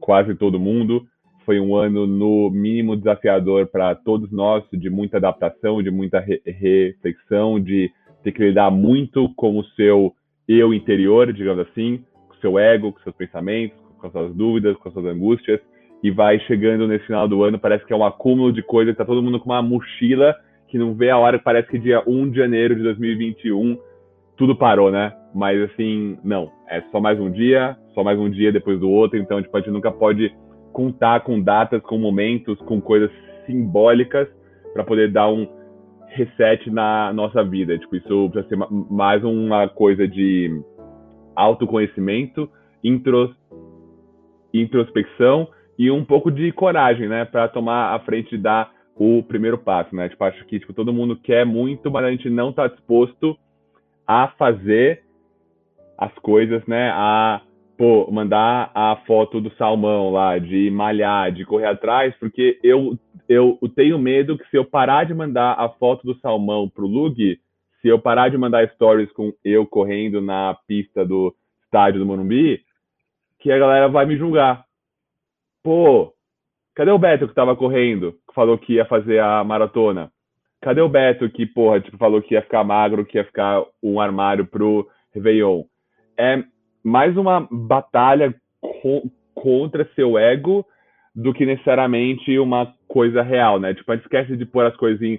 quase 0.00 0.34
todo 0.34 0.58
mundo. 0.58 1.04
Foi 1.44 1.60
um 1.60 1.74
ano 1.74 2.06
no 2.06 2.48
mínimo 2.50 2.96
desafiador 2.96 3.66
para 3.66 3.94
todos 3.94 4.32
nós, 4.32 4.64
de 4.72 4.88
muita 4.88 5.18
adaptação, 5.18 5.82
de 5.82 5.90
muita 5.90 6.18
re 6.18 6.40
reflexão, 6.46 7.60
de 7.60 7.90
ter 8.22 8.32
que 8.32 8.42
lidar 8.42 8.70
muito 8.70 9.28
com 9.34 9.58
o 9.58 9.64
seu 9.76 10.14
eu 10.48 10.72
interior, 10.72 11.32
digamos 11.32 11.66
assim, 11.68 12.02
com 12.28 12.34
o 12.34 12.40
seu 12.40 12.58
ego, 12.58 12.92
com 12.92 13.00
seus 13.00 13.16
pensamentos, 13.16 13.78
com 14.00 14.06
as 14.06 14.12
suas 14.12 14.34
dúvidas, 14.34 14.76
com 14.78 14.88
as 14.88 14.94
suas 14.94 15.06
angústias. 15.06 15.60
E 16.02 16.10
vai 16.10 16.38
chegando 16.40 16.88
nesse 16.88 17.06
final 17.06 17.28
do 17.28 17.42
ano, 17.42 17.58
parece 17.58 17.84
que 17.84 17.92
é 17.92 17.96
um 17.96 18.04
acúmulo 18.04 18.52
de 18.52 18.62
coisas, 18.62 18.96
tá 18.96 19.04
todo 19.04 19.22
mundo 19.22 19.38
com 19.38 19.50
uma 19.50 19.62
mochila 19.62 20.34
que 20.68 20.78
não 20.78 20.94
vê 20.94 21.10
a 21.10 21.18
hora, 21.18 21.38
parece 21.38 21.68
que 21.68 21.78
dia 21.78 22.02
1 22.06 22.30
de 22.30 22.38
janeiro 22.38 22.74
de 22.74 22.82
2021 22.82 23.78
tudo 24.40 24.56
parou, 24.56 24.90
né? 24.90 25.12
Mas 25.34 25.60
assim, 25.60 26.16
não. 26.24 26.50
É 26.66 26.80
só 26.90 26.98
mais 26.98 27.20
um 27.20 27.30
dia, 27.30 27.76
só 27.94 28.02
mais 28.02 28.18
um 28.18 28.30
dia 28.30 28.50
depois 28.50 28.80
do 28.80 28.88
outro. 28.88 29.18
Então, 29.18 29.42
tipo, 29.42 29.54
a 29.54 29.60
gente 29.60 29.70
nunca 29.70 29.92
pode 29.92 30.34
contar 30.72 31.20
com 31.20 31.38
datas, 31.38 31.82
com 31.82 31.98
momentos, 31.98 32.58
com 32.60 32.80
coisas 32.80 33.10
simbólicas 33.44 34.26
para 34.72 34.82
poder 34.82 35.12
dar 35.12 35.28
um 35.28 35.46
reset 36.06 36.70
na 36.70 37.12
nossa 37.12 37.44
vida. 37.44 37.76
Tipo, 37.78 37.96
isso 37.96 38.30
precisa 38.30 38.48
ser 38.48 38.66
mais 38.90 39.22
uma 39.22 39.68
coisa 39.68 40.08
de 40.08 40.50
autoconhecimento, 41.36 42.48
intros, 42.82 43.30
introspecção 44.52 45.48
e 45.78 45.90
um 45.90 46.04
pouco 46.04 46.30
de 46.30 46.52
coragem, 46.52 47.08
né, 47.08 47.24
para 47.24 47.48
tomar 47.48 47.94
a 47.94 48.00
frente 48.00 48.34
e 48.34 48.38
dar 48.38 48.70
o 48.94 49.22
primeiro 49.22 49.56
passo, 49.56 49.96
né? 49.96 50.10
Tipo, 50.10 50.24
acho 50.24 50.44
que 50.44 50.60
tipo, 50.60 50.74
todo 50.74 50.92
mundo 50.92 51.16
quer 51.16 51.46
muito, 51.46 51.90
mas 51.90 52.04
a 52.04 52.10
gente 52.10 52.28
não 52.28 52.50
está 52.50 52.66
disposto 52.66 53.34
a 54.06 54.28
fazer 54.28 55.02
as 55.96 56.12
coisas, 56.16 56.62
né? 56.66 56.90
A 56.90 57.40
pô, 57.78 58.10
mandar 58.10 58.70
a 58.74 58.94
foto 59.06 59.40
do 59.40 59.50
salmão 59.54 60.10
lá, 60.10 60.38
de 60.38 60.70
malhar, 60.70 61.32
de 61.32 61.46
correr 61.46 61.64
atrás, 61.64 62.14
porque 62.20 62.58
eu, 62.62 62.98
eu 63.26 63.58
tenho 63.74 63.98
medo 63.98 64.36
que 64.36 64.46
se 64.50 64.56
eu 64.58 64.66
parar 64.66 65.04
de 65.04 65.14
mandar 65.14 65.54
a 65.58 65.66
foto 65.66 66.04
do 66.06 66.14
salmão 66.20 66.68
pro 66.68 66.86
Lug, 66.86 67.38
se 67.80 67.88
eu 67.88 67.98
parar 67.98 68.28
de 68.28 68.36
mandar 68.36 68.68
stories 68.74 69.10
com 69.12 69.32
eu 69.42 69.66
correndo 69.66 70.20
na 70.20 70.58
pista 70.68 71.06
do 71.06 71.34
estádio 71.64 72.00
do 72.00 72.04
Morumbi, 72.04 72.60
que 73.40 73.50
a 73.50 73.58
galera 73.58 73.88
vai 73.88 74.06
me 74.06 74.16
julgar. 74.16 74.64
Pô, 75.62 76.12
cadê 76.74 76.90
o 76.90 76.98
Beto 76.98 77.26
que 77.26 77.34
tava 77.34 77.56
correndo, 77.56 78.12
que 78.28 78.34
falou 78.34 78.58
que 78.58 78.74
ia 78.74 78.84
fazer 78.84 79.18
a 79.20 79.42
maratona? 79.42 80.10
Cadê 80.60 80.80
o 80.80 80.88
Beto 80.88 81.28
que, 81.30 81.46
porra, 81.46 81.80
tipo, 81.80 81.96
falou 81.96 82.22
que 82.22 82.34
ia 82.34 82.42
ficar 82.42 82.62
magro, 82.62 83.04
que 83.04 83.18
ia 83.18 83.24
ficar 83.24 83.64
um 83.82 84.00
armário 84.00 84.46
pro 84.46 84.86
Réveillon? 85.14 85.64
É 86.18 86.42
mais 86.84 87.16
uma 87.16 87.48
batalha 87.50 88.34
co 88.60 89.10
contra 89.34 89.88
seu 89.94 90.18
ego 90.18 90.66
do 91.14 91.32
que 91.32 91.46
necessariamente 91.46 92.38
uma 92.38 92.74
coisa 92.86 93.22
real, 93.22 93.58
né? 93.58 93.72
Tipo, 93.72 93.92
a 93.92 93.96
gente 93.96 94.04
esquece 94.04 94.36
de 94.36 94.44
pôr 94.44 94.66
as 94.66 94.76
coisas 94.76 95.00
em 95.00 95.18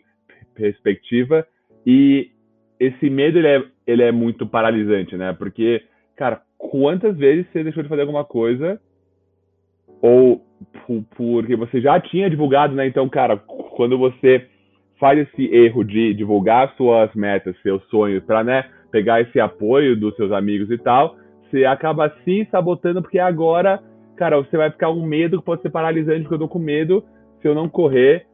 perspectiva 0.54 1.46
e 1.86 2.30
esse 2.80 3.10
medo, 3.10 3.38
ele 3.38 3.48
é, 3.48 3.64
ele 3.86 4.04
é 4.04 4.12
muito 4.12 4.46
paralisante, 4.46 5.16
né? 5.16 5.34
Porque, 5.34 5.84
cara, 6.16 6.42
quantas 6.70 7.18
vezes 7.18 7.48
você 7.52 7.64
deixou 7.64 7.82
de 7.82 7.90
fazer 7.90 8.02
alguma 8.02 8.24
coisa 8.24 8.80
ou 10.02 10.42
porque 11.16 11.56
você 11.56 11.82
já 11.82 12.00
tinha 12.00 12.30
divulgado, 12.30 12.76
né? 12.76 12.86
Então, 12.88 13.08
cara, 13.10 13.38
quando 13.38 13.98
você 13.98 14.48
faz 15.00 15.20
esse 15.20 15.46
erro 15.54 15.84
de 15.84 16.14
divulgar 16.14 16.74
suas 16.76 17.14
metas, 17.16 17.56
seus 17.62 17.84
sonhos, 17.90 18.24
para 18.24 18.44
né, 18.44 18.66
pegar 18.92 19.22
esse 19.22 19.40
apoio 19.40 19.96
dos 19.96 20.16
seus 20.16 20.32
amigos 20.32 20.70
e 20.70 20.78
tal, 20.78 21.16
você 21.50 21.66
acaba 21.66 22.14
se 22.24 22.48
sabotando 22.52 23.02
porque 23.02 23.18
agora, 23.18 23.82
cara, 24.16 24.38
você 24.38 24.56
vai 24.56 24.70
ficar 24.70 24.90
um 24.92 25.06
medo 25.06 25.40
que 25.40 25.46
pode 25.46 25.62
ser 25.62 25.72
paralisante, 25.72 26.22
porque 26.22 26.36
eu 26.36 26.40
tô 26.40 26.48
com 26.48 26.60
medo, 26.60 27.04
se 27.42 27.48
eu 27.48 27.56
não 27.56 27.68
correr, 27.68 28.28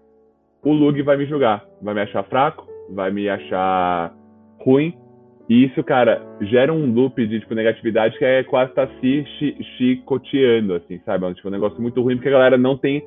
o 0.63 0.73
Lug 0.73 1.01
vai 1.03 1.15
me 1.15 1.25
julgar, 1.25 1.63
vai 1.81 1.93
me 1.93 2.01
achar 2.01 2.23
fraco, 2.23 2.67
vai 2.93 3.11
me 3.11 3.29
achar 3.29 4.13
ruim, 4.59 4.93
e 5.49 5.65
isso, 5.65 5.81
cara, 5.83 6.21
gera 6.41 6.73
um 6.73 6.91
loop 6.93 7.25
de 7.25 7.39
tipo, 7.39 7.55
negatividade 7.55 8.17
que 8.17 8.25
é 8.25 8.43
quase 8.43 8.73
tá 8.73 8.87
se 8.99 9.25
chicoteando, 9.77 10.73
assim, 10.73 10.99
sabe? 11.05 11.25
É 11.25 11.27
um, 11.27 11.33
tipo, 11.33 11.47
um 11.47 11.51
negócio 11.51 11.81
muito 11.81 12.01
ruim, 12.01 12.15
porque 12.15 12.27
a 12.27 12.33
galera 12.33 12.57
não 12.57 12.77
tem 12.77 13.01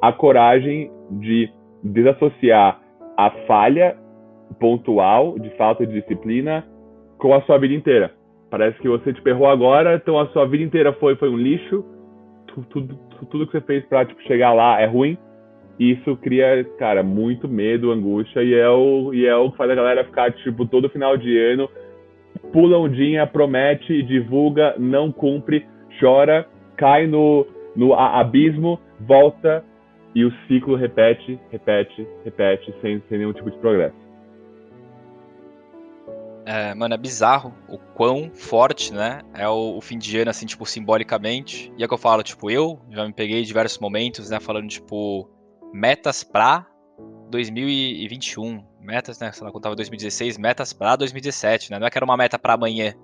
a 0.00 0.12
coragem 0.12 0.90
de 1.10 1.50
desassociar 1.82 2.80
a 3.16 3.30
falha 3.46 3.96
pontual 4.60 5.38
de 5.38 5.50
falta 5.56 5.84
de 5.84 6.00
disciplina 6.00 6.64
com 7.18 7.34
a 7.34 7.42
sua 7.42 7.58
vida 7.58 7.74
inteira. 7.74 8.12
Parece 8.48 8.78
que 8.78 8.88
você 8.88 9.12
te 9.12 9.28
errou 9.28 9.48
agora, 9.48 9.96
então 9.96 10.18
a 10.18 10.28
sua 10.28 10.46
vida 10.46 10.62
inteira 10.62 10.92
foi, 10.94 11.16
foi 11.16 11.30
um 11.30 11.36
lixo, 11.36 11.84
tudo, 12.46 12.66
tudo, 12.68 12.98
tudo 13.30 13.46
que 13.46 13.52
você 13.52 13.60
fez 13.60 13.84
pra 13.86 14.04
tipo, 14.04 14.22
chegar 14.22 14.52
lá 14.52 14.80
é 14.80 14.86
ruim, 14.86 15.18
isso 15.78 16.16
cria, 16.16 16.64
cara, 16.78 17.02
muito 17.02 17.48
medo, 17.48 17.90
angústia, 17.90 18.42
e 18.42 18.54
é 18.54 18.68
o, 18.68 19.12
e 19.12 19.26
é 19.26 19.34
o 19.34 19.50
que 19.50 19.56
faz 19.56 19.70
a 19.70 19.74
galera 19.74 20.04
ficar, 20.04 20.32
tipo, 20.32 20.66
todo 20.66 20.88
final 20.88 21.16
de 21.16 21.36
ano, 21.38 21.68
pula 22.52 22.88
dia, 22.88 23.26
promete, 23.26 24.02
divulga, 24.02 24.74
não 24.78 25.10
cumpre, 25.10 25.66
chora, 25.98 26.46
cai 26.76 27.06
no, 27.06 27.46
no 27.74 27.94
abismo, 27.94 28.78
volta, 29.00 29.64
e 30.14 30.24
o 30.24 30.32
ciclo 30.46 30.76
repete, 30.76 31.38
repete, 31.50 32.06
repete, 32.24 32.74
sem, 32.80 33.02
sem 33.08 33.18
nenhum 33.18 33.32
tipo 33.32 33.50
de 33.50 33.56
progresso. 33.58 34.02
É, 36.44 36.74
mano, 36.74 36.94
é 36.94 36.98
bizarro 36.98 37.54
o 37.68 37.78
quão 37.78 38.30
forte, 38.34 38.92
né? 38.92 39.20
É 39.32 39.48
o, 39.48 39.76
o, 39.76 39.80
fim 39.80 39.96
de 39.96 40.18
ano, 40.18 40.30
assim, 40.30 40.44
tipo, 40.44 40.66
simbolicamente. 40.66 41.72
E 41.78 41.84
é 41.84 41.88
que 41.88 41.94
eu 41.94 41.98
falo, 41.98 42.22
tipo, 42.22 42.50
eu 42.50 42.80
já 42.90 43.06
me 43.06 43.12
peguei 43.12 43.40
em 43.40 43.44
diversos 43.44 43.78
momentos, 43.78 44.28
né? 44.28 44.40
Falando, 44.40 44.68
tipo, 44.68 45.30
metas 45.72 46.22
pra 46.22 46.66
2021. 47.30 48.64
Metas, 48.80 49.18
né? 49.18 49.32
Sei 49.32 49.44
lá, 49.44 49.50
quando 49.50 49.62
tava 49.62 49.76
2016, 49.76 50.36
metas 50.38 50.72
pra 50.72 50.96
2017, 50.96 51.70
né? 51.70 51.78
Não 51.78 51.86
é 51.86 51.90
que 51.90 51.96
era 51.96 52.04
uma 52.04 52.16
meta 52.16 52.38
pra 52.38 52.54
amanhã. 52.54 52.94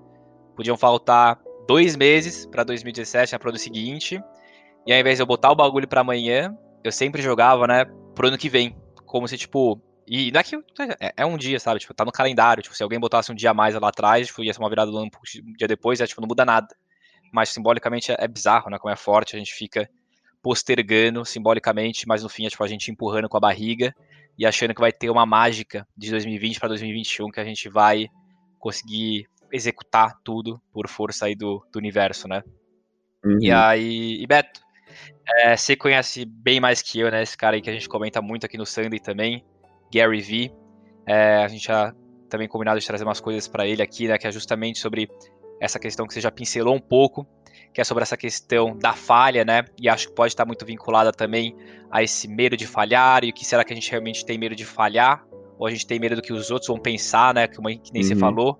Podiam 0.55 0.77
faltar 0.77 1.39
dois 1.67 1.95
meses 1.95 2.45
pra 2.45 2.63
2017, 2.63 3.33
né? 3.33 3.39
Pro 3.39 3.49
ano 3.49 3.57
seguinte. 3.57 4.21
E 4.85 4.93
ao 4.93 4.99
invés 4.99 5.17
de 5.17 5.23
eu 5.23 5.27
botar 5.27 5.51
o 5.51 5.55
bagulho 5.55 5.87
pra 5.87 6.01
amanhã, 6.01 6.55
eu 6.83 6.91
sempre 6.91 7.21
jogava, 7.21 7.65
né? 7.65 7.85
Pro 8.13 8.27
ano 8.27 8.37
que 8.37 8.49
vem. 8.49 8.75
Como 9.05 9.27
se, 9.27 9.37
tipo. 9.37 9.81
E 10.07 10.31
não 10.31 10.39
é 10.39 10.43
que. 10.43 10.55
É, 10.99 11.13
é 11.17 11.25
um 11.25 11.37
dia, 11.37 11.59
sabe? 11.59 11.79
Tipo, 11.79 11.93
tá 11.93 12.05
no 12.05 12.11
calendário. 12.11 12.61
Tipo, 12.61 12.75
se 12.75 12.83
alguém 12.83 12.99
botasse 12.99 13.31
um 13.31 13.35
dia 13.35 13.51
a 13.51 13.53
mais 13.53 13.73
lá 13.75 13.89
atrás, 13.89 14.27
tipo, 14.27 14.43
ia 14.43 14.53
ser 14.53 14.59
uma 14.59 14.69
virada 14.69 14.91
do 14.91 14.97
ano 14.97 15.09
um 15.45 15.53
dia 15.53 15.67
depois, 15.67 16.01
é, 16.01 16.07
tipo, 16.07 16.21
não 16.21 16.27
muda 16.27 16.45
nada. 16.45 16.67
Mas 17.31 17.49
simbolicamente 17.49 18.11
é, 18.11 18.17
é 18.19 18.27
bizarro, 18.27 18.69
né? 18.69 18.77
Como 18.77 18.91
é 18.91 18.95
forte, 18.95 19.35
a 19.35 19.39
gente 19.39 19.53
fica 19.53 19.89
postergando 20.41 21.25
simbolicamente, 21.25 22.07
mas 22.07 22.23
no 22.23 22.29
fim 22.29 22.45
é 22.45 22.49
tipo 22.49 22.63
a 22.63 22.67
gente 22.67 22.91
empurrando 22.91 23.27
com 23.27 23.37
a 23.37 23.41
barriga 23.41 23.93
e 24.37 24.45
achando 24.45 24.73
que 24.73 24.81
vai 24.81 24.91
ter 24.91 25.09
uma 25.09 25.25
mágica 25.25 25.85
de 25.97 26.09
2020 26.11 26.59
para 26.59 26.69
2021 26.69 27.29
que 27.29 27.39
a 27.39 27.43
gente 27.43 27.67
vai 27.69 28.07
conseguir 28.57 29.27
executar 29.51 30.17
tudo 30.23 30.61
por 30.71 30.87
força 30.87 31.25
aí 31.25 31.35
do, 31.35 31.65
do 31.71 31.79
universo, 31.79 32.27
né? 32.27 32.43
Uhum. 33.23 33.37
E 33.41 33.51
aí, 33.51 34.21
e 34.21 34.27
Beto, 34.27 34.61
é, 35.27 35.55
você 35.55 35.75
conhece 35.75 36.25
bem 36.25 36.59
mais 36.59 36.81
que 36.81 36.99
eu, 36.99 37.11
né? 37.11 37.21
Esse 37.21 37.37
cara 37.37 37.55
aí 37.55 37.61
que 37.61 37.69
a 37.69 37.73
gente 37.73 37.89
comenta 37.89 38.21
muito 38.21 38.45
aqui 38.45 38.57
no 38.57 38.65
Sunday 38.65 38.99
também, 38.99 39.43
Gary 39.93 40.21
V. 40.21 40.51
É, 41.05 41.37
a 41.43 41.47
gente 41.47 41.65
já 41.65 41.93
também 42.29 42.47
combinado 42.47 42.79
de 42.79 42.85
trazer 42.85 43.03
umas 43.03 43.19
coisas 43.19 43.47
para 43.47 43.67
ele 43.67 43.81
aqui, 43.81 44.07
né? 44.07 44.17
Que 44.17 44.27
é 44.27 44.31
justamente 44.31 44.79
sobre 44.79 45.09
essa 45.59 45.79
questão 45.79 46.07
que 46.07 46.13
você 46.13 46.21
já 46.21 46.31
pincelou 46.31 46.75
um 46.75 46.79
pouco, 46.79 47.27
que 47.73 47.81
é 47.81 47.83
sobre 47.83 48.03
essa 48.03 48.17
questão 48.17 48.77
da 48.77 48.93
falha, 48.93 49.45
né? 49.45 49.65
E 49.79 49.87
acho 49.87 50.09
que 50.09 50.15
pode 50.15 50.33
estar 50.33 50.45
muito 50.45 50.65
vinculada 50.65 51.11
também 51.11 51.55
a 51.91 52.03
esse 52.03 52.27
medo 52.27 52.57
de 52.57 52.67
falhar 52.67 53.23
e 53.23 53.29
o 53.29 53.33
que 53.33 53.45
será 53.45 53.63
que 53.63 53.73
a 53.73 53.75
gente 53.75 53.89
realmente 53.89 54.25
tem 54.25 54.37
medo 54.37 54.55
de 54.55 54.65
falhar 54.65 55.23
ou 55.57 55.67
a 55.67 55.69
gente 55.71 55.85
tem 55.85 55.99
medo 55.99 56.15
do 56.15 56.21
que 56.21 56.31
os 56.31 56.49
outros 56.49 56.67
vão 56.67 56.79
pensar, 56.79 57.33
né? 57.33 57.47
Que, 57.47 57.55
que 57.55 57.93
nem 57.93 58.01
uhum. 58.01 58.07
você 58.07 58.15
falou. 58.15 58.57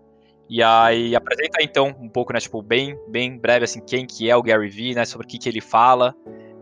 E 0.50 0.64
aí 0.64 1.16
apresenta 1.16 1.62
então 1.62 1.96
um 2.00 2.10
pouco, 2.10 2.34
né? 2.34 2.40
Tipo 2.40 2.62
bem, 2.62 2.98
bem 3.08 3.38
breve 3.38 3.66
assim 3.66 3.82
quem 3.86 4.06
que 4.06 4.30
é 4.30 4.36
o 4.36 4.42
Gary 4.42 4.70
Vee, 4.70 4.96
né? 4.96 5.06
Sobre 5.06 5.26
o 5.26 5.30
que 5.30 5.38
que 5.38 5.48
ele 5.48 5.62
fala. 5.62 6.14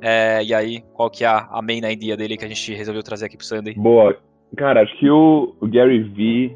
É, 0.02 0.44
e 0.44 0.54
aí 0.54 0.82
qual 0.94 1.10
que 1.10 1.24
é 1.24 1.28
a, 1.28 1.48
a 1.50 1.62
main 1.62 1.82
idea 1.84 2.16
dele 2.16 2.38
que 2.38 2.46
a 2.46 2.48
gente 2.48 2.74
resolveu 2.74 3.02
trazer 3.02 3.26
aqui 3.26 3.38
pro 3.38 3.46
Sunday. 3.46 3.74
Boa, 3.74 4.18
cara, 4.56 4.84
acho 4.84 4.96
que 5.00 5.10
o, 5.10 5.56
o 5.60 5.68
Gary 5.68 6.04
Vee 6.04 6.56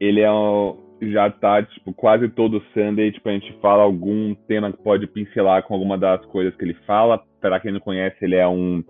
ele 0.00 0.20
é 0.20 0.30
um, 0.30 0.76
já 1.10 1.30
tá, 1.30 1.62
tipo, 1.62 1.92
quase 1.92 2.28
todo 2.28 2.62
Sunday, 2.72 3.12
tipo, 3.12 3.28
a 3.28 3.32
gente 3.32 3.52
fala 3.60 3.82
algum 3.82 4.34
tema 4.34 4.72
que 4.72 4.82
pode 4.82 5.06
pincelar 5.06 5.62
com 5.62 5.74
alguma 5.74 5.96
das 5.96 6.24
coisas 6.26 6.54
que 6.56 6.64
ele 6.64 6.74
fala. 6.86 7.22
Para 7.40 7.60
quem 7.60 7.72
não 7.72 7.80
conhece, 7.80 8.16
ele 8.24 8.36
é 8.36 8.46
um 8.46 8.82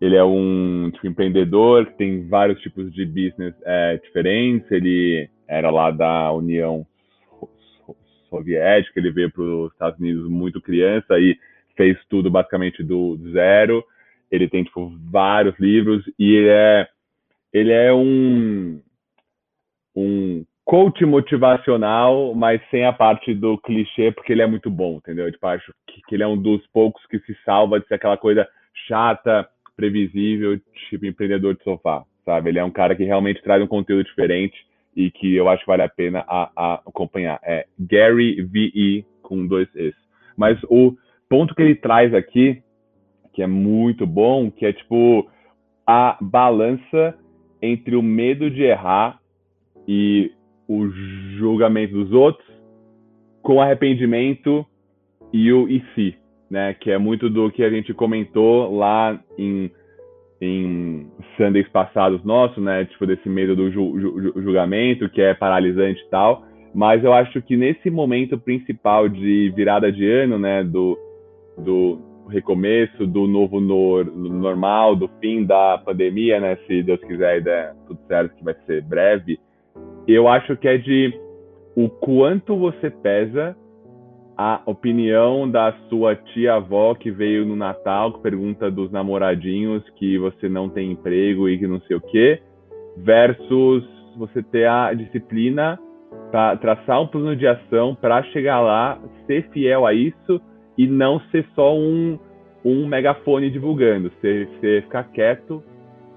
ele 0.00 0.16
é 0.16 0.24
um 0.24 0.90
tipo, 0.94 1.06
empreendedor 1.06 1.86
que 1.86 1.98
tem 1.98 2.26
vários 2.26 2.58
tipos 2.62 2.90
de 2.92 3.04
business 3.04 3.54
é, 3.64 3.98
diferentes. 3.98 4.70
Ele 4.70 5.28
era 5.46 5.70
lá 5.70 5.90
da 5.90 6.32
União 6.32 6.86
Soviética, 8.30 8.98
ele 8.98 9.10
veio 9.10 9.30
para 9.30 9.42
os 9.42 9.72
Estados 9.72 10.00
Unidos 10.00 10.28
muito 10.30 10.60
criança 10.60 11.18
e 11.18 11.36
fez 11.76 11.98
tudo 12.08 12.30
basicamente 12.30 12.82
do 12.82 13.18
zero. 13.32 13.84
Ele 14.30 14.48
tem 14.48 14.64
tipo 14.64 14.96
vários 15.10 15.58
livros 15.58 16.02
e 16.18 16.34
ele 16.34 16.48
é 16.48 16.88
ele 17.52 17.72
é 17.72 17.92
um 17.92 18.80
um 19.94 20.44
coach 20.64 21.04
motivacional, 21.04 22.34
mas 22.34 22.60
sem 22.70 22.84
a 22.84 22.92
parte 22.92 23.34
do 23.34 23.58
clichê, 23.58 24.12
porque 24.12 24.32
ele 24.32 24.42
é 24.42 24.46
muito 24.46 24.70
bom, 24.70 24.96
entendeu? 24.96 25.30
Tipo, 25.30 25.46
acho 25.48 25.72
que, 25.86 26.00
que 26.06 26.14
ele 26.14 26.22
é 26.22 26.26
um 26.26 26.40
dos 26.40 26.64
poucos 26.68 27.04
que 27.06 27.18
se 27.20 27.36
salva 27.44 27.80
de 27.80 27.86
ser 27.86 27.94
aquela 27.94 28.16
coisa 28.16 28.46
chata, 28.86 29.48
previsível, 29.76 30.60
tipo 30.88 31.06
empreendedor 31.06 31.56
de 31.56 31.64
sofá, 31.64 32.04
sabe? 32.24 32.50
Ele 32.50 32.58
é 32.58 32.64
um 32.64 32.70
cara 32.70 32.94
que 32.94 33.04
realmente 33.04 33.42
traz 33.42 33.62
um 33.62 33.66
conteúdo 33.66 34.04
diferente 34.04 34.56
e 34.94 35.10
que 35.10 35.34
eu 35.34 35.48
acho 35.48 35.62
que 35.62 35.70
vale 35.70 35.82
a 35.82 35.88
pena 35.88 36.24
a, 36.28 36.50
a 36.56 36.74
acompanhar. 36.86 37.40
É 37.42 37.66
Gary 37.78 38.42
V.E. 38.42 39.04
com 39.22 39.46
dois 39.46 39.68
Es. 39.74 39.94
Mas 40.36 40.58
o 40.64 40.94
ponto 41.28 41.54
que 41.54 41.62
ele 41.62 41.74
traz 41.74 42.12
aqui, 42.12 42.62
que 43.32 43.42
é 43.42 43.46
muito 43.46 44.06
bom, 44.06 44.50
que 44.50 44.66
é 44.66 44.72
tipo 44.72 45.30
a 45.86 46.18
balança 46.20 47.16
entre 47.62 47.96
o 47.96 48.02
medo 48.02 48.50
de 48.50 48.62
errar 48.62 49.18
e 49.86 50.30
o 50.70 50.88
julgamento 51.36 51.92
dos 51.94 52.12
outros 52.12 52.46
com 53.42 53.60
arrependimento 53.60 54.64
e 55.32 55.52
o 55.52 55.68
e 55.68 55.82
se, 55.94 56.14
né? 56.48 56.74
Que 56.74 56.92
é 56.92 56.98
muito 56.98 57.28
do 57.28 57.50
que 57.50 57.64
a 57.64 57.70
gente 57.70 57.92
comentou 57.92 58.72
lá 58.76 59.20
em, 59.36 59.68
em 60.40 61.08
Sundays 61.36 61.68
passados 61.70 62.22
nossos, 62.22 62.62
né? 62.62 62.84
Tipo, 62.84 63.04
desse 63.04 63.28
medo 63.28 63.56
do 63.56 63.68
ju, 63.72 63.98
ju, 63.98 64.32
julgamento, 64.36 65.08
que 65.08 65.20
é 65.20 65.34
paralisante 65.34 66.00
e 66.06 66.08
tal. 66.08 66.44
Mas 66.72 67.02
eu 67.02 67.12
acho 67.12 67.42
que 67.42 67.56
nesse 67.56 67.90
momento 67.90 68.38
principal 68.38 69.08
de 69.08 69.52
virada 69.56 69.90
de 69.90 70.08
ano, 70.08 70.38
né? 70.38 70.62
Do, 70.62 70.96
do 71.58 71.98
recomeço, 72.28 73.08
do 73.08 73.26
novo 73.26 73.60
no, 73.60 74.04
normal, 74.04 74.94
do 74.94 75.08
fim 75.20 75.44
da 75.44 75.78
pandemia, 75.78 76.38
né? 76.38 76.56
Se 76.68 76.80
Deus 76.80 77.00
quiser 77.00 77.42
der 77.42 77.74
tudo 77.88 77.98
certo, 78.06 78.36
que 78.36 78.44
vai 78.44 78.54
ser 78.66 78.84
breve 78.84 79.36
eu 80.12 80.28
acho 80.28 80.56
que 80.56 80.68
é 80.68 80.76
de 80.76 81.12
o 81.76 81.88
quanto 81.88 82.56
você 82.56 82.90
pesa 82.90 83.56
a 84.36 84.62
opinião 84.64 85.50
da 85.50 85.72
sua 85.88 86.16
tia-avó 86.16 86.94
que 86.94 87.10
veio 87.10 87.44
no 87.44 87.54
Natal, 87.54 88.14
que 88.14 88.22
pergunta 88.22 88.70
dos 88.70 88.90
namoradinhos 88.90 89.82
que 89.96 90.16
você 90.18 90.48
não 90.48 90.68
tem 90.68 90.92
emprego 90.92 91.48
e 91.48 91.58
que 91.58 91.66
não 91.66 91.80
sei 91.82 91.96
o 91.96 92.00
quê, 92.00 92.40
versus 92.96 93.84
você 94.16 94.42
ter 94.42 94.66
a 94.66 94.92
disciplina 94.94 95.78
para 96.30 96.56
traçar 96.56 97.02
um 97.02 97.06
plano 97.06 97.36
de 97.36 97.46
ação 97.46 97.94
para 97.94 98.22
chegar 98.24 98.60
lá, 98.60 98.98
ser 99.26 99.48
fiel 99.50 99.86
a 99.86 99.92
isso 99.92 100.40
e 100.78 100.86
não 100.86 101.20
ser 101.30 101.44
só 101.54 101.76
um, 101.76 102.18
um 102.64 102.86
megafone 102.86 103.50
divulgando, 103.50 104.10
você, 104.10 104.46
você 104.46 104.82
ficar 104.82 105.04
quieto, 105.04 105.62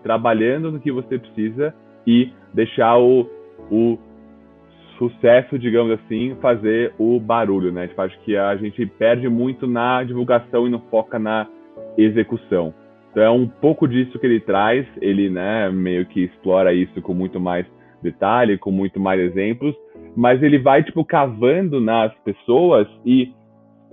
trabalhando 0.02 0.72
no 0.72 0.80
que 0.80 0.92
você 0.92 1.20
precisa 1.20 1.74
e 2.08 2.32
deixar 2.54 2.98
o, 2.98 3.30
o 3.72 3.98
sucesso, 4.98 5.58
digamos 5.58 6.00
assim, 6.00 6.36
fazer 6.42 6.94
o 6.98 7.20
barulho, 7.20 7.72
né? 7.72 7.88
Tipo, 7.88 8.02
acho 8.02 8.20
que 8.22 8.38
a 8.38 8.56
gente 8.56 8.86
perde 8.86 9.28
muito 9.28 9.68
na 9.68 10.04
divulgação 10.04 10.68
e 10.68 10.70
não 10.70 10.80
foca 10.90 11.18
na 11.18 11.48
execução. 11.98 12.74
Então 13.12 13.24
é 13.24 13.30
um 13.30 13.48
pouco 13.48 13.88
disso 13.88 14.18
que 14.18 14.26
ele 14.26 14.40
traz, 14.40 14.88
ele, 15.02 15.30
né, 15.30 15.70
meio 15.70 16.06
que 16.06 16.24
explora 16.24 16.74
isso 16.74 17.02
com 17.02 17.14
muito 17.14 17.40
mais 17.40 17.66
detalhe, 18.02 18.58
com 18.58 18.72
muito 18.72 19.00
mais 19.00 19.20
exemplos, 19.20 19.76
mas 20.16 20.42
ele 20.42 20.58
vai, 20.58 20.84
tipo, 20.84 21.06
cavando 21.06 21.80
nas 21.80 22.14
pessoas 22.20 22.88
e 23.06 23.32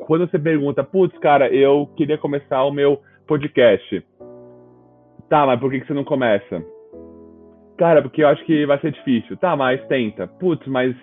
quando 0.07 0.29
você 0.29 0.39
pergunta, 0.39 0.83
putz, 0.83 1.17
cara, 1.19 1.49
eu 1.49 1.89
queria 1.97 2.17
começar 2.17 2.65
o 2.65 2.73
meu 2.73 3.01
podcast. 3.27 4.03
Tá, 5.29 5.47
mas 5.47 5.61
por 5.61 5.71
que, 5.71 5.81
que 5.81 5.87
você 5.87 5.95
não 5.95 6.03
começa? 6.03 6.65
Cara, 7.81 8.03
porque 8.03 8.23
eu 8.23 8.29
acho 8.29 8.45
que 8.45 8.67
vai 8.67 8.79
ser 8.79 8.93
difícil. 8.93 9.39
Tá, 9.39 9.57
mas 9.57 9.83
tenta. 9.87 10.27
Putz, 10.27 10.67
mas 10.67 10.95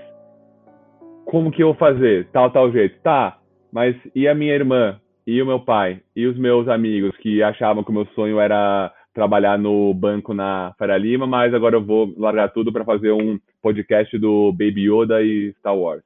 como 1.26 1.50
que 1.50 1.64
eu 1.64 1.70
vou 1.70 1.76
fazer? 1.76 2.28
Tal, 2.32 2.52
tal 2.52 2.72
jeito. 2.72 3.02
Tá, 3.02 3.40
mas 3.74 3.96
e 4.14 4.28
a 4.28 4.36
minha 4.36 4.54
irmã? 4.54 5.02
E 5.26 5.42
o 5.42 5.46
meu 5.48 5.60
pai? 5.60 6.02
E 6.16 6.28
os 6.28 6.38
meus 6.38 6.68
amigos 6.68 7.18
que 7.18 7.42
achavam 7.42 7.84
que 7.84 7.90
o 7.90 7.94
meu 7.94 8.06
sonho 8.14 8.40
era 8.40 8.94
trabalhar 9.12 9.58
no 9.58 9.92
banco 9.92 10.36
na 10.36 10.72
Faria 10.78 11.00
Lima, 11.00 11.26
mas 11.26 11.52
agora 11.52 11.78
eu 11.78 11.84
vou 11.84 12.14
largar 12.16 12.50
tudo 12.50 12.72
para 12.72 12.86
fazer 12.86 13.12
um 13.12 13.40
podcast 13.60 14.16
do 14.20 14.52
Baby 14.52 14.88
Yoda 14.88 15.24
e 15.24 15.54
Star 15.54 15.76
Wars. 15.76 16.04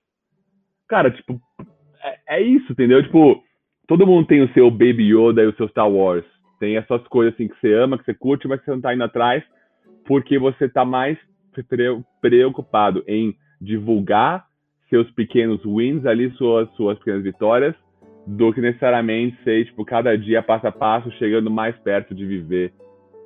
Cara, 0.87 1.11
tipo, 1.11 1.37
é, 2.01 2.37
é, 2.37 2.41
isso, 2.41 2.71
entendeu? 2.71 3.03
Tipo, 3.03 3.43
todo 3.89 4.07
mundo 4.07 4.25
tem 4.25 4.41
o 4.41 4.53
seu 4.53 4.71
Baby 4.71 5.13
Yoda 5.13 5.43
e 5.43 5.47
o 5.47 5.55
seu 5.57 5.67
Star 5.67 5.91
Wars. 5.91 6.23
Tem 6.61 6.77
essas 6.77 7.05
coisas 7.09 7.33
assim 7.33 7.49
que 7.49 7.59
você 7.59 7.73
ama, 7.73 7.97
que 7.97 8.05
você 8.05 8.13
curte, 8.13 8.47
mas 8.47 8.61
que 8.61 8.65
você 8.67 8.71
não 8.71 8.79
tá 8.79 8.93
indo 8.93 9.03
atrás 9.03 9.43
porque 10.05 10.38
você 10.38 10.65
está 10.65 10.84
mais 10.84 11.17
preocupado 12.22 13.03
em 13.08 13.36
divulgar 13.60 14.46
seus 14.89 15.10
pequenos 15.12 15.63
wins 15.65 16.05
ali, 16.05 16.31
suas, 16.31 16.70
suas 16.72 16.98
pequenas 17.00 17.24
vitórias, 17.24 17.75
do 18.27 18.53
que 18.53 18.62
necessariamente 18.62 19.41
ser, 19.43 19.65
tipo, 19.65 19.86
cada 19.86 20.17
dia, 20.17 20.43
passo 20.43 20.67
a 20.67 20.71
passo, 20.71 21.10
chegando 21.13 21.49
mais 21.49 21.78
perto 21.80 22.13
de 22.13 22.25
viver 22.25 22.73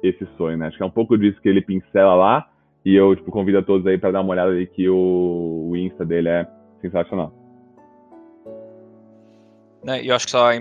esse 0.04 0.26
sonho, 0.38 0.58
né? 0.58 0.68
Acho 0.68 0.78
que 0.78 0.84
é 0.84 0.86
um 0.86 0.92
pouco 0.92 1.18
disso 1.18 1.42
que 1.42 1.50
ele 1.50 1.62
pincela 1.62 2.14
lá, 2.14 2.48
e 2.86 2.96
eu, 2.96 3.16
tipo, 3.16 3.32
convido 3.32 3.58
a 3.58 3.64
todos 3.64 3.86
aí 3.88 3.98
para 3.98 4.12
dar 4.12 4.22
uma 4.22 4.32
olhada 4.32 4.52
aí 4.52 4.68
que 4.68 4.88
o, 4.88 5.70
o 5.72 5.76
Insta 5.76 6.06
dele 6.06 6.30
é 6.30 6.48
sensacional. 6.82 7.34
Eu 10.04 10.16
acho 10.16 10.26
que 10.26 10.32
só 10.32 10.52
é 10.52 10.58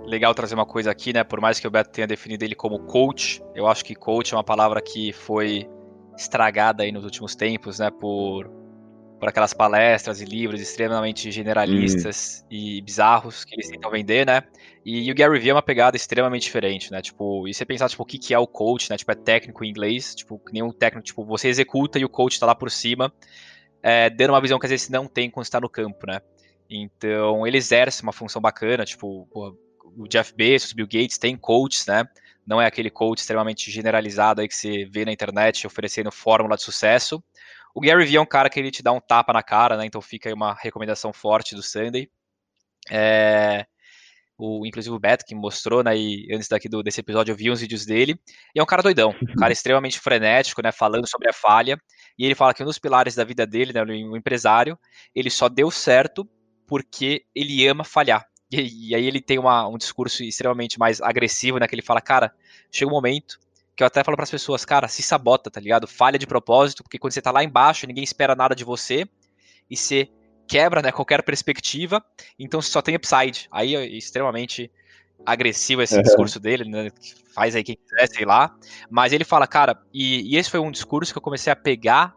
legal 0.00 0.34
trazer 0.34 0.54
uma 0.54 0.66
coisa 0.66 0.90
aqui, 0.90 1.12
né? 1.12 1.24
Por 1.24 1.40
mais 1.40 1.58
que 1.58 1.66
o 1.66 1.70
Beto 1.70 1.90
tenha 1.90 2.06
definido 2.06 2.44
ele 2.44 2.54
como 2.54 2.78
coach, 2.80 3.42
eu 3.54 3.66
acho 3.66 3.84
que 3.84 3.94
coach 3.94 4.32
é 4.32 4.36
uma 4.36 4.44
palavra 4.44 4.80
que 4.80 5.12
foi 5.12 5.68
estragada 6.16 6.82
aí 6.82 6.92
nos 6.92 7.04
últimos 7.04 7.34
tempos, 7.34 7.78
né? 7.78 7.90
Por, 7.90 8.48
por 9.18 9.28
aquelas 9.28 9.52
palestras 9.52 10.20
e 10.20 10.24
livros 10.24 10.60
extremamente 10.60 11.30
generalistas 11.30 12.44
hum. 12.44 12.48
e 12.50 12.80
bizarros 12.82 13.44
que 13.44 13.54
eles 13.54 13.68
tentam 13.68 13.90
vender, 13.90 14.26
né? 14.26 14.42
E, 14.84 15.08
e, 15.08 15.10
o 15.10 15.14
Gary 15.14 15.38
Vee 15.38 15.50
é 15.50 15.54
uma 15.54 15.62
pegada 15.62 15.96
extremamente 15.96 16.42
diferente, 16.42 16.92
né? 16.92 17.02
Tipo, 17.02 17.48
e 17.48 17.54
você 17.54 17.64
pensar, 17.64 17.88
tipo, 17.88 18.02
o 18.02 18.06
que, 18.06 18.18
que 18.18 18.32
é 18.32 18.38
o 18.38 18.46
coach, 18.46 18.90
né? 18.90 18.96
Tipo, 18.96 19.12
é 19.12 19.14
técnico 19.14 19.64
em 19.64 19.70
inglês, 19.70 20.14
tipo, 20.14 20.40
nenhum 20.52 20.70
técnico, 20.70 21.04
tipo, 21.04 21.24
você 21.24 21.48
executa 21.48 21.98
e 21.98 22.04
o 22.04 22.08
coach 22.08 22.38
tá 22.38 22.46
lá 22.46 22.54
por 22.54 22.70
cima, 22.70 23.12
é, 23.82 24.08
dando 24.10 24.30
uma 24.30 24.40
visão 24.40 24.58
que 24.58 24.66
às 24.66 24.70
vezes 24.70 24.88
não 24.88 25.06
tem 25.06 25.30
quando 25.30 25.44
está 25.44 25.60
no 25.60 25.68
campo, 25.68 26.06
né? 26.06 26.20
Então, 26.68 27.46
ele 27.46 27.56
exerce 27.56 28.02
uma 28.02 28.12
função 28.12 28.42
bacana, 28.42 28.84
tipo, 28.84 29.28
o 29.96 30.06
Jeff 30.08 30.34
Bezos, 30.34 30.72
Bill 30.72 30.86
Gates 30.86 31.18
tem 31.18 31.36
coaches, 31.36 31.86
né? 31.86 32.04
Não 32.46 32.60
é 32.60 32.66
aquele 32.66 32.90
coach 32.90 33.18
extremamente 33.18 33.70
generalizado 33.70 34.40
aí 34.40 34.48
que 34.48 34.54
você 34.54 34.84
vê 34.84 35.04
na 35.04 35.12
internet 35.12 35.66
oferecendo 35.66 36.12
fórmula 36.12 36.56
de 36.56 36.62
sucesso. 36.62 37.22
O 37.74 37.80
Gary 37.80 38.04
Vee 38.06 38.16
é 38.16 38.20
um 38.20 38.26
cara 38.26 38.48
que 38.48 38.58
ele 38.58 38.70
te 38.70 38.82
dá 38.82 38.92
um 38.92 39.00
tapa 39.00 39.32
na 39.32 39.42
cara, 39.42 39.76
né? 39.76 39.84
Então 39.84 40.00
fica 40.00 40.28
aí 40.28 40.32
uma 40.32 40.54
recomendação 40.54 41.12
forte 41.12 41.54
do 41.54 41.62
Sunday. 41.62 42.08
É, 42.88 43.66
o, 44.38 44.66
inclusive 44.66 44.94
o 44.94 44.98
Beto 44.98 45.24
que 45.24 45.34
mostrou, 45.34 45.82
né, 45.82 45.96
e 45.96 46.28
antes 46.32 46.48
daqui 46.48 46.68
do, 46.68 46.82
desse 46.82 47.00
episódio 47.00 47.32
eu 47.32 47.36
vi 47.36 47.50
uns 47.50 47.60
vídeos 47.60 47.86
dele, 47.86 48.20
e 48.54 48.60
é 48.60 48.62
um 48.62 48.66
cara 48.66 48.82
doidão, 48.82 49.10
um 49.10 49.34
cara 49.34 49.52
extremamente 49.52 49.98
frenético, 49.98 50.62
né, 50.62 50.70
falando 50.70 51.08
sobre 51.08 51.28
a 51.28 51.32
falha, 51.32 51.78
e 52.18 52.24
ele 52.24 52.34
fala 52.34 52.52
que 52.52 52.62
um 52.62 52.66
dos 52.66 52.78
pilares 52.78 53.14
da 53.14 53.24
vida 53.24 53.46
dele, 53.46 53.72
né, 53.72 53.82
o 53.82 54.16
empresário, 54.16 54.78
ele 55.14 55.30
só 55.30 55.48
deu 55.48 55.70
certo 55.70 56.28
porque 56.66 57.24
ele 57.34 57.66
ama 57.66 57.84
falhar. 57.84 58.26
E, 58.50 58.90
e 58.90 58.94
aí 58.94 59.06
ele 59.06 59.20
tem 59.20 59.38
uma, 59.38 59.66
um 59.68 59.76
discurso 59.76 60.22
extremamente 60.22 60.78
mais 60.78 61.00
agressivo, 61.00 61.58
né? 61.58 61.66
Que 61.66 61.74
ele 61.74 61.82
fala, 61.82 62.00
cara, 62.00 62.32
chega 62.70 62.90
um 62.90 62.94
momento 62.94 63.38
que 63.76 63.82
eu 63.82 63.86
até 63.86 64.02
falo 64.02 64.16
para 64.16 64.24
as 64.24 64.30
pessoas, 64.30 64.64
cara, 64.64 64.88
se 64.88 65.02
sabota, 65.02 65.50
tá 65.50 65.60
ligado? 65.60 65.86
Falha 65.86 66.18
de 66.18 66.26
propósito, 66.26 66.82
porque 66.82 66.98
quando 66.98 67.12
você 67.12 67.20
tá 67.20 67.30
lá 67.30 67.44
embaixo, 67.44 67.86
ninguém 67.86 68.02
espera 68.02 68.34
nada 68.34 68.54
de 68.54 68.64
você 68.64 69.06
e 69.70 69.76
você 69.76 70.08
quebra, 70.48 70.80
né, 70.80 70.92
qualquer 70.92 71.22
perspectiva, 71.22 72.02
então 72.38 72.62
você 72.62 72.70
só 72.70 72.80
tem 72.80 72.96
upside. 72.96 73.48
Aí 73.50 73.74
é 73.74 73.84
extremamente 73.84 74.70
agressivo 75.24 75.82
esse 75.82 75.96
uhum. 75.96 76.02
discurso 76.02 76.40
dele, 76.40 76.64
né? 76.64 76.90
Faz 77.34 77.54
aí 77.54 77.62
quem 77.62 77.76
quiser, 77.76 78.06
sei 78.08 78.24
lá. 78.24 78.56
Mas 78.88 79.12
ele 79.12 79.24
fala, 79.24 79.46
cara, 79.46 79.78
e, 79.92 80.32
e 80.32 80.38
esse 80.38 80.50
foi 80.50 80.60
um 80.60 80.70
discurso 80.70 81.12
que 81.12 81.18
eu 81.18 81.22
comecei 81.22 81.52
a 81.52 81.56
pegar 81.56 82.16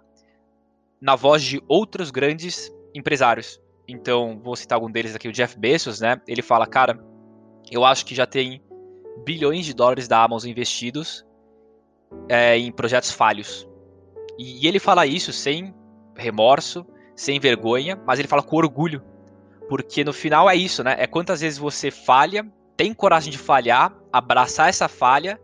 na 1.02 1.16
voz 1.16 1.44
de 1.44 1.62
outros 1.68 2.12
grandes 2.12 2.72
empresários. 2.94 3.60
Então, 3.92 4.40
vou 4.44 4.56
citar 4.56 4.76
algum 4.76 4.92
deles 4.92 5.16
aqui, 5.16 5.28
o 5.28 5.32
Jeff 5.32 5.58
Bezos, 5.58 6.00
né? 6.00 6.22
Ele 6.28 6.42
fala, 6.42 6.68
cara, 6.68 7.00
eu 7.72 7.84
acho 7.84 8.06
que 8.06 8.14
já 8.14 8.26
tem 8.26 8.62
bilhões 9.26 9.66
de 9.66 9.74
dólares 9.74 10.08
da 10.08 10.24
Amazon 10.24 10.50
investidos 10.50 11.26
é, 12.28 12.58
em 12.58 12.72
projetos 12.72 13.12
falhos. 13.12 13.68
E, 14.38 14.64
e 14.64 14.68
ele 14.68 14.80
fala 14.80 15.06
isso 15.06 15.34
sem 15.34 15.74
remorso, 16.16 16.86
sem 17.16 17.40
vergonha, 17.40 18.00
mas 18.06 18.20
ele 18.20 18.28
fala 18.28 18.44
com 18.44 18.56
orgulho. 18.56 19.04
Porque 19.68 20.04
no 20.04 20.14
final 20.14 20.50
é 20.50 20.56
isso, 20.56 20.84
né? 20.84 20.96
É 20.98 21.06
quantas 21.06 21.42
vezes 21.42 21.60
você 21.60 21.92
falha, 21.92 22.46
tem 22.76 22.94
coragem 22.94 23.32
de 23.32 23.38
falhar, 23.38 23.94
abraçar 24.12 24.70
essa 24.70 24.88
falha 24.88 25.40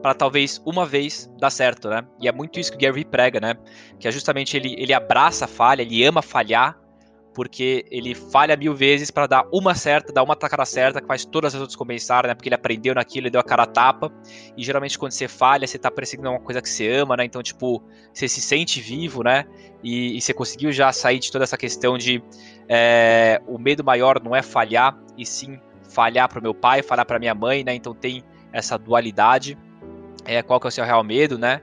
para 0.00 0.14
talvez 0.14 0.62
uma 0.64 0.86
vez 0.86 1.30
dar 1.38 1.50
certo, 1.50 1.88
né? 1.88 2.06
E 2.20 2.28
é 2.28 2.32
muito 2.32 2.58
isso 2.58 2.70
que 2.70 2.76
o 2.76 2.80
Gary 2.80 3.04
prega, 3.04 3.40
né? 3.40 3.54
Que 3.98 4.08
é 4.08 4.10
justamente 4.10 4.56
ele, 4.56 4.74
ele 4.78 4.92
abraça 4.92 5.44
a 5.44 5.48
falha, 5.48 5.82
ele 5.82 6.04
ama 6.04 6.22
falhar, 6.22 6.78
porque 7.36 7.84
ele 7.90 8.14
falha 8.14 8.56
mil 8.56 8.74
vezes 8.74 9.10
para 9.10 9.26
dar 9.26 9.46
uma 9.52 9.74
certa, 9.74 10.10
dar 10.10 10.22
uma 10.22 10.34
tacada 10.34 10.64
certa 10.64 11.02
que 11.02 11.06
faz 11.06 11.26
todas 11.26 11.54
as 11.54 11.60
outras 11.60 11.76
compensar, 11.76 12.26
né? 12.26 12.34
Porque 12.34 12.48
ele 12.48 12.54
aprendeu 12.54 12.94
naquilo, 12.94 13.26
ele 13.26 13.30
deu 13.30 13.42
a 13.42 13.44
cara 13.44 13.64
a 13.64 13.66
tapa. 13.66 14.10
E 14.56 14.64
geralmente 14.64 14.98
quando 14.98 15.12
você 15.12 15.28
falha, 15.28 15.66
você 15.66 15.78
tá 15.78 15.90
perseguindo 15.90 16.30
uma 16.30 16.40
coisa 16.40 16.62
que 16.62 16.68
você 16.70 16.90
ama, 16.90 17.14
né? 17.14 17.26
Então, 17.26 17.42
tipo, 17.42 17.82
você 18.10 18.26
se 18.26 18.40
sente 18.40 18.80
vivo, 18.80 19.22
né? 19.22 19.44
E, 19.84 20.16
e 20.16 20.20
você 20.22 20.32
conseguiu 20.32 20.72
já 20.72 20.90
sair 20.92 21.18
de 21.18 21.30
toda 21.30 21.44
essa 21.44 21.58
questão 21.58 21.98
de 21.98 22.22
é, 22.70 23.38
o 23.46 23.58
medo 23.58 23.84
maior 23.84 24.18
não 24.24 24.34
é 24.34 24.40
falhar, 24.40 24.98
e 25.18 25.26
sim 25.26 25.60
falhar 25.90 26.30
para 26.30 26.38
o 26.38 26.42
meu 26.42 26.54
pai, 26.54 26.82
falhar 26.82 27.04
para 27.04 27.18
minha 27.18 27.34
mãe, 27.34 27.62
né? 27.62 27.74
Então 27.74 27.94
tem 27.94 28.24
essa 28.50 28.78
dualidade. 28.78 29.58
É, 30.24 30.42
qual 30.42 30.58
que 30.58 30.66
é 30.66 30.68
o 30.68 30.72
seu 30.72 30.86
real 30.86 31.04
medo, 31.04 31.36
né? 31.36 31.60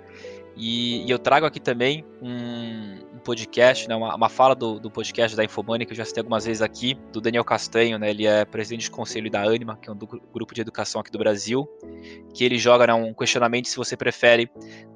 E, 0.56 1.04
e 1.08 1.10
eu 1.10 1.18
trago 1.18 1.48
aqui 1.48 1.60
também 1.60 2.06
um, 2.22 3.00
podcast, 3.24 3.88
né, 3.88 3.96
uma, 3.96 4.16
uma 4.16 4.30
fala 4.30 4.54
do, 4.54 4.80
do, 4.80 4.92
podcast 4.92 5.36
da 5.36 5.44
Infomani, 5.44 5.86
que 5.86 5.94
eu 5.94 5.96
já 5.96 6.06
citei 6.06 6.22
algumas 6.22 6.46
vezes 6.46 6.62
aqui, 6.62 6.96
do 7.12 7.22
Daniel 7.22 7.44
Castanho, 7.44 7.98
né, 7.98 8.10
ele 8.10 8.28
é 8.28 8.46
presidente 8.46 8.84
de 8.84 8.92
conselho 8.92 9.32
da 9.32 9.42
Anima, 9.42 9.78
que 9.82 9.90
é 9.90 9.92
um 9.92 9.96
do, 9.96 10.06
grupo 10.06 10.54
de 10.54 10.62
educação 10.62 11.02
aqui 11.02 11.12
do 11.12 11.18
Brasil, 11.18 11.68
que 12.34 12.44
ele 12.44 12.58
joga 12.58 12.88
né, 12.88 12.94
um 12.94 13.14
questionamento 13.14 13.68
se 13.68 13.78
você 13.78 13.98
prefere 13.98 14.50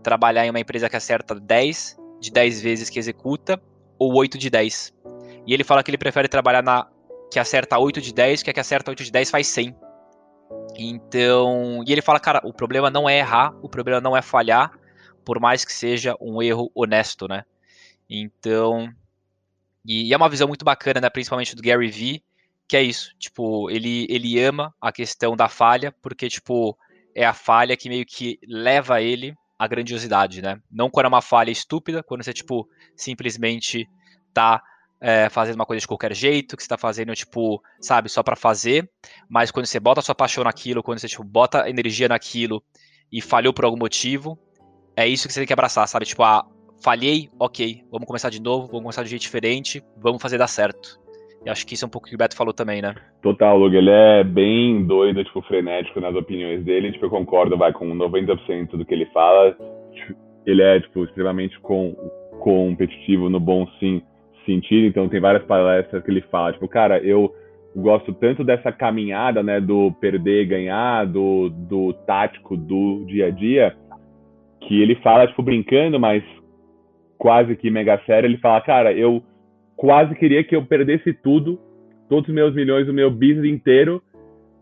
trabalhar 0.03 0.45
em 0.45 0.49
uma 0.49 0.59
empresa 0.59 0.89
que 0.89 0.95
acerta 0.95 1.33
10 1.33 1.97
de 2.19 2.31
10 2.31 2.61
vezes 2.61 2.89
que 2.89 2.99
executa, 2.99 3.61
ou 3.97 4.13
8 4.15 4.37
de 4.37 4.49
10. 4.49 4.93
E 5.45 5.53
ele 5.53 5.63
fala 5.63 5.83
que 5.83 5.89
ele 5.89 5.97
prefere 5.97 6.27
trabalhar 6.27 6.63
na 6.63 6.87
que 7.31 7.39
acerta 7.39 7.77
8 7.77 8.01
de 8.01 8.13
10, 8.13 8.43
que 8.43 8.49
a 8.49 8.53
que 8.53 8.59
acerta 8.59 8.91
8 8.91 9.03
de 9.03 9.11
10 9.11 9.29
faz 9.29 9.47
100. 9.47 9.75
Então, 10.77 11.83
e 11.85 11.91
ele 11.91 12.01
fala, 12.01 12.19
cara, 12.19 12.41
o 12.43 12.53
problema 12.53 12.89
não 12.89 13.09
é 13.09 13.19
errar, 13.19 13.53
o 13.61 13.67
problema 13.67 13.99
não 13.99 14.15
é 14.15 14.21
falhar, 14.21 14.71
por 15.25 15.39
mais 15.39 15.65
que 15.65 15.73
seja 15.73 16.15
um 16.21 16.41
erro 16.41 16.71
honesto, 16.73 17.27
né? 17.27 17.43
Então, 18.09 18.93
e, 19.85 20.09
e, 20.09 20.13
é 20.13 20.17
uma 20.17 20.29
visão 20.29 20.47
muito 20.47 20.65
bacana, 20.65 21.01
né, 21.01 21.09
principalmente 21.09 21.55
do 21.55 21.61
Gary 21.61 21.89
Vee, 21.89 22.23
que 22.67 22.75
é 22.75 22.83
isso, 22.83 23.11
tipo, 23.17 23.69
ele, 23.69 24.05
ele 24.09 24.39
ama 24.41 24.73
a 24.81 24.91
questão 24.91 25.35
da 25.35 25.47
falha, 25.47 25.93
porque, 26.01 26.27
tipo, 26.27 26.77
é 27.15 27.25
a 27.25 27.33
falha 27.33 27.77
que 27.77 27.87
meio 27.87 28.05
que 28.05 28.37
leva 28.45 29.01
ele 29.01 29.33
à 29.57 29.65
grandiosidade, 29.67 30.41
né? 30.41 30.61
Não 30.69 30.89
quando 30.89 31.05
é 31.05 31.09
uma 31.09 31.21
falha 31.21 31.49
estúpida, 31.49 32.03
quando 32.03 32.23
você, 32.23 32.33
tipo, 32.33 32.67
simplesmente 32.95 33.87
tá 34.33 34.61
é, 34.99 35.29
fazendo 35.29 35.55
uma 35.55 35.65
coisa 35.65 35.79
de 35.79 35.87
qualquer 35.87 36.13
jeito, 36.13 36.57
que 36.57 36.63
você 36.63 36.69
tá 36.69 36.77
fazendo, 36.77 37.15
tipo, 37.15 37.61
sabe, 37.79 38.09
só 38.09 38.21
para 38.21 38.35
fazer, 38.35 38.89
mas 39.29 39.49
quando 39.49 39.65
você 39.65 39.79
bota 39.79 39.99
a 39.99 40.03
sua 40.03 40.15
paixão 40.15 40.43
naquilo, 40.43 40.83
quando 40.83 40.99
você, 40.99 41.07
tipo, 41.07 41.23
bota 41.23 41.69
energia 41.69 42.09
naquilo 42.09 42.63
e 43.11 43.21
falhou 43.21 43.53
por 43.53 43.65
algum 43.65 43.77
motivo, 43.77 44.37
é 44.95 45.07
isso 45.07 45.27
que 45.27 45.33
você 45.33 45.39
tem 45.39 45.47
que 45.47 45.53
abraçar, 45.53 45.87
sabe? 45.87 46.05
Tipo, 46.05 46.23
ah, 46.23 46.45
falhei, 46.83 47.29
ok, 47.39 47.83
vamos 47.91 48.07
começar 48.07 48.29
de 48.29 48.41
novo, 48.41 48.67
vamos 48.67 48.83
começar 48.83 49.03
de 49.03 49.09
jeito 49.09 49.21
diferente, 49.21 49.83
vamos 49.97 50.21
fazer 50.21 50.37
dar 50.37 50.47
certo. 50.47 50.99
E 51.45 51.49
acho 51.49 51.65
que 51.65 51.75
isso 51.75 51.85
é 51.85 51.87
um 51.87 51.91
pouco 51.91 52.07
que 52.07 52.15
o 52.15 52.17
Beto 52.17 52.35
falou 52.35 52.53
também, 52.53 52.81
né? 52.81 52.93
Total, 53.21 53.57
Lug, 53.57 53.75
ele 53.75 53.89
é 53.89 54.23
bem 54.23 54.85
doido, 54.85 55.23
tipo, 55.23 55.41
frenético 55.43 55.99
nas 55.99 56.15
opiniões 56.15 56.63
dele, 56.63 56.91
tipo, 56.91 57.05
eu 57.05 57.09
concordo, 57.09 57.57
vai, 57.57 57.71
com 57.71 57.87
90% 57.95 58.71
do 58.71 58.85
que 58.85 58.93
ele 58.93 59.05
fala, 59.07 59.55
ele 60.45 60.61
é, 60.61 60.79
tipo, 60.79 61.03
extremamente 61.03 61.59
com, 61.59 61.93
competitivo 62.39 63.29
no 63.29 63.39
bom 63.39 63.67
sim 63.79 64.01
sentido, 64.45 64.87
então 64.87 65.09
tem 65.09 65.19
várias 65.19 65.43
palestras 65.43 66.03
que 66.03 66.09
ele 66.09 66.21
fala, 66.31 66.53
tipo, 66.53 66.67
cara, 66.67 66.99
eu 66.99 67.33
gosto 67.75 68.13
tanto 68.13 68.43
dessa 68.43 68.71
caminhada, 68.71 69.43
né, 69.43 69.59
do 69.59 69.91
perder, 69.99 70.47
ganhar, 70.47 71.05
do, 71.05 71.49
do 71.49 71.93
tático, 72.05 72.57
do 72.57 73.05
dia 73.05 73.27
a 73.27 73.29
dia, 73.29 73.75
que 74.61 74.81
ele 74.81 74.95
fala, 74.95 75.27
tipo, 75.27 75.43
brincando, 75.43 75.99
mas 75.99 76.23
quase 77.27 77.57
que 77.57 77.69
mega 77.69 78.01
sério, 78.05 78.25
ele 78.25 78.37
fala, 78.37 78.61
cara, 78.61 78.93
eu 78.93 79.21
quase 79.75 80.15
queria 80.15 80.45
que 80.45 80.55
eu 80.55 80.65
perdesse 80.65 81.11
tudo, 81.11 81.59
todos 82.07 82.29
os 82.29 82.33
meus 82.33 82.55
milhões, 82.55 82.87
o 82.87 82.93
meu 82.93 83.11
business 83.11 83.51
inteiro, 83.51 84.01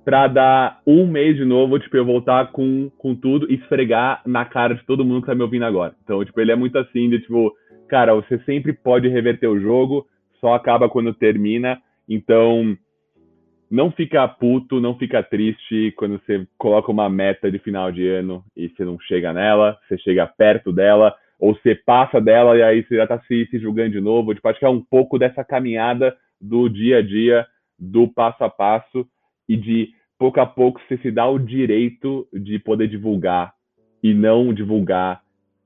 para 0.03 0.27
dar 0.27 0.81
um 0.83 1.05
mês 1.05 1.35
de 1.37 1.45
novo, 1.45 1.77
tipo, 1.77 1.95
eu 1.95 2.03
voltar 2.03 2.51
com, 2.51 2.89
com 2.97 3.13
tudo 3.13 3.45
e 3.51 3.53
esfregar 3.53 4.23
na 4.25 4.45
cara 4.45 4.73
de 4.73 4.83
todo 4.83 5.05
mundo 5.05 5.21
que 5.21 5.27
tá 5.27 5.35
me 5.35 5.43
ouvindo 5.43 5.63
agora. 5.63 5.93
Então, 6.03 6.25
tipo, 6.25 6.41
ele 6.41 6.53
é 6.53 6.55
muito 6.55 6.75
assim, 6.79 7.07
de 7.07 7.19
tipo, 7.19 7.53
cara, 7.87 8.15
você 8.15 8.39
sempre 8.45 8.73
pode 8.73 9.07
reverter 9.09 9.45
o 9.45 9.59
jogo, 9.59 10.07
só 10.41 10.55
acaba 10.55 10.89
quando 10.89 11.13
termina. 11.13 11.79
Então, 12.09 12.75
não 13.69 13.91
fica 13.91 14.27
puto, 14.27 14.81
não 14.81 14.97
fica 14.97 15.21
triste 15.21 15.93
quando 15.97 16.19
você 16.19 16.47
coloca 16.57 16.91
uma 16.91 17.07
meta 17.11 17.51
de 17.51 17.59
final 17.59 17.91
de 17.91 18.07
ano 18.07 18.43
e 18.57 18.69
você 18.69 18.83
não 18.83 18.99
chega 19.01 19.31
nela, 19.31 19.77
você 19.87 19.99
chega 19.99 20.25
perto 20.25 20.73
dela, 20.73 21.13
ou 21.45 21.53
você 21.53 21.75
passa 21.75 22.19
dela 22.19 22.57
e 22.57 22.63
aí 22.63 22.83
você 22.83 22.95
já 22.95 23.05
tá 23.05 23.19
se, 23.27 23.45
se 23.51 23.59
julgando 23.59 23.91
de 23.91 24.01
novo. 24.01 24.33
Tipo, 24.33 24.47
acho 24.47 24.57
que 24.57 24.65
é 24.65 24.69
um 24.69 24.81
pouco 24.81 25.19
dessa 25.19 25.43
caminhada 25.43 26.17
do 26.41 26.67
dia 26.67 26.97
a 26.97 27.01
dia, 27.03 27.45
do 27.77 28.07
passo 28.07 28.43
a 28.43 28.49
passo 28.49 29.05
e 29.47 29.55
de 29.55 29.89
pouco 30.17 30.39
a 30.39 30.45
pouco 30.47 30.81
você 30.81 30.97
se 30.97 31.11
dá 31.11 31.27
o 31.27 31.37
direito 31.37 32.27
de 32.33 32.57
poder 32.57 32.87
divulgar 32.87 33.53
e 34.01 34.11
não 34.11 34.51
divulgar 34.55 35.21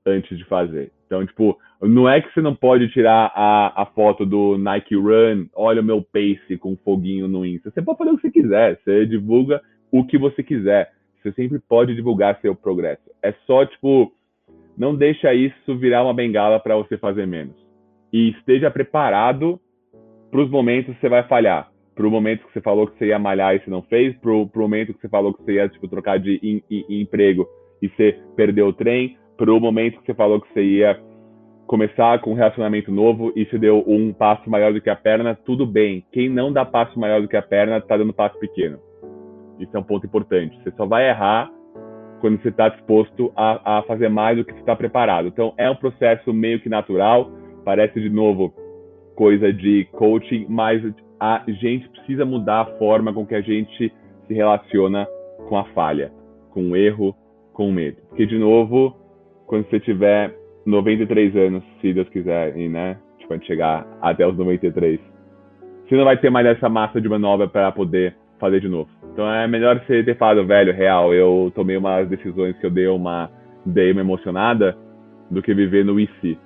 antes 0.06 0.38
de 0.38 0.44
fazer. 0.44 0.92
Então, 1.06 1.26
tipo, 1.26 1.58
não 1.82 2.10
é 2.10 2.20
que 2.20 2.34
você 2.34 2.42
não 2.42 2.54
pode 2.54 2.90
tirar 2.90 3.32
a, 3.34 3.84
a 3.84 3.86
foto 3.86 4.26
do 4.26 4.58
Nike 4.58 4.96
Run, 4.96 5.46
olha 5.56 5.82
o 5.82 5.86
meu 5.86 6.02
pace 6.02 6.58
com 6.58 6.76
foguinho 6.76 7.26
no 7.30 7.46
Insta. 7.46 7.72
Você 7.72 7.82
pode 7.82 8.00
fazer 8.00 8.12
o 8.12 8.16
que 8.18 8.22
você 8.24 8.32
quiser, 8.32 8.80
você 8.84 9.06
divulga 9.06 9.62
o 9.90 10.04
que 10.04 10.18
você 10.18 10.44
quiser. 10.44 10.92
Você 11.22 11.32
sempre 11.32 11.58
pode 11.58 11.96
divulgar 11.96 12.38
seu 12.42 12.54
progresso. 12.54 13.04
É 13.24 13.34
só, 13.46 13.66
tipo, 13.66 14.14
não 14.80 14.96
deixa 14.96 15.34
isso 15.34 15.78
virar 15.78 16.04
uma 16.04 16.14
bengala 16.14 16.58
para 16.58 16.78
você 16.78 16.98
fazer 16.98 17.28
menos. 17.28 17.56
E 18.14 18.30
esteja 18.30 18.72
preparado 18.72 19.60
para 20.32 20.42
os 20.42 20.50
momentos 20.50 20.96
que 20.96 21.02
você 21.02 21.10
vai 21.10 21.24
falhar. 21.24 21.70
Para 21.94 22.08
o 22.08 22.10
momento 22.10 22.48
que 22.48 22.54
você 22.54 22.62
falou 22.62 22.88
que 22.88 22.98
você 22.98 23.08
ia 23.08 23.20
malhar 23.20 23.54
e 23.54 23.60
você 23.60 23.70
não 23.70 23.82
fez, 23.82 24.16
para 24.20 24.32
o 24.32 24.50
momento 24.56 24.94
que 24.94 25.02
você 25.02 25.10
falou 25.10 25.34
que 25.34 25.44
você 25.44 25.56
ia 25.56 25.68
tipo, 25.68 25.86
trocar 25.90 26.18
de 26.18 26.40
in, 26.42 26.62
in, 26.72 27.02
emprego 27.02 27.46
e 27.82 27.90
você 27.90 28.18
perdeu 28.38 28.68
o 28.68 28.74
trem, 28.74 29.18
para 29.36 29.52
o 29.52 29.60
momento 29.60 30.00
que 30.00 30.06
você 30.06 30.14
falou 30.14 30.40
que 30.40 30.52
você 30.54 30.64
ia 30.64 30.98
começar 31.68 32.20
com 32.22 32.32
um 32.32 32.36
relacionamento 32.36 32.90
novo 32.90 33.34
e 33.36 33.46
se 33.48 33.58
deu 33.60 33.84
um 33.86 34.14
passo 34.14 34.50
maior 34.50 34.72
do 34.72 34.82
que 34.82 34.90
a 34.90 34.96
perna, 34.96 35.36
tudo 35.36 35.68
bem. 35.68 36.06
Quem 36.12 36.30
não 36.30 36.54
dá 36.54 36.64
passo 36.64 36.98
maior 36.98 37.22
do 37.22 37.28
que 37.28 37.38
a 37.38 37.42
perna 37.42 37.78
está 37.78 37.98
dando 37.98 38.14
passo 38.14 38.40
pequeno. 38.40 38.80
Isso 39.60 39.76
é 39.76 39.80
um 39.80 39.84
ponto 39.84 40.06
importante. 40.06 40.58
Você 40.64 40.72
só 40.72 40.86
vai 40.86 41.10
errar 41.10 41.52
quando 42.20 42.42
você 42.42 42.50
está 42.50 42.70
disposto 42.70 43.32
a, 43.36 43.80
a, 43.80 43.84
fazer 43.84 44.10
mais 44.10 44.38
do 44.38 44.46
que 44.46 44.54
você 44.54 44.60
está 44.60 44.76
preparado. 44.76 45.28
Então 45.28 45.54
é 45.58 45.70
um 45.70 45.76
processo 45.76 46.34
meio 46.34 46.60
que 46.60 46.70
natural. 46.70 47.32
Parece 47.66 48.00
de 48.00 48.10
novo 48.10 48.54
coisa 49.16 49.52
de 49.52 49.86
coaching, 49.92 50.46
mas 50.48 50.82
a 51.20 51.44
gente 51.48 51.90
precisa 51.90 52.26
mudar 52.26 52.62
a 52.62 52.78
forma 52.78 53.14
com 53.14 53.26
que 53.26 53.36
a 53.36 53.42
gente 53.42 53.92
se 54.28 54.34
relaciona 54.34 55.08
com 55.48 55.58
a 55.58 55.66
falha, 55.66 56.12
com 56.52 56.70
o 56.70 56.76
erro, 56.76 57.16
com 57.54 57.68
o 57.70 57.72
medo. 57.72 57.98
Porque 58.10 58.26
de 58.26 58.38
novo 58.38 58.96
quando 59.50 59.68
você 59.68 59.80
tiver 59.80 60.34
93 60.66 61.36
anos, 61.36 61.64
se 61.82 61.92
Deus 61.92 62.08
quiser, 62.10 62.56
e, 62.56 62.70
né? 62.70 62.98
Quando 63.28 63.46
chegar 63.46 63.86
até 64.02 64.26
os 64.28 64.36
93. 64.36 65.00
Você 65.88 65.96
não 65.96 66.04
vai 66.04 66.18
ter 66.18 66.32
mais 66.32 66.48
essa 66.48 66.68
massa 66.68 67.00
de 67.00 67.08
manobra 67.08 67.48
para 67.48 67.72
poder 67.72 68.16
fazer 68.40 68.60
de 68.60 68.70
novo. 68.70 68.90
Então 69.14 69.30
é 69.32 69.48
melhor 69.48 69.80
você 69.80 70.04
ter 70.04 70.18
falado, 70.18 70.46
velho, 70.46 70.74
real, 70.74 71.14
eu 71.14 71.52
tomei 71.54 71.78
umas 71.78 72.08
decisões 72.08 72.58
que 72.58 72.66
eu 72.66 72.72
dei 72.72 72.88
uma, 72.88 73.30
dei 73.66 73.92
uma 73.92 74.02
emocionada, 74.02 74.78
do 75.30 75.42
que 75.42 75.54
viver 75.54 75.86
no 75.86 76.00
IC. 76.00 76.38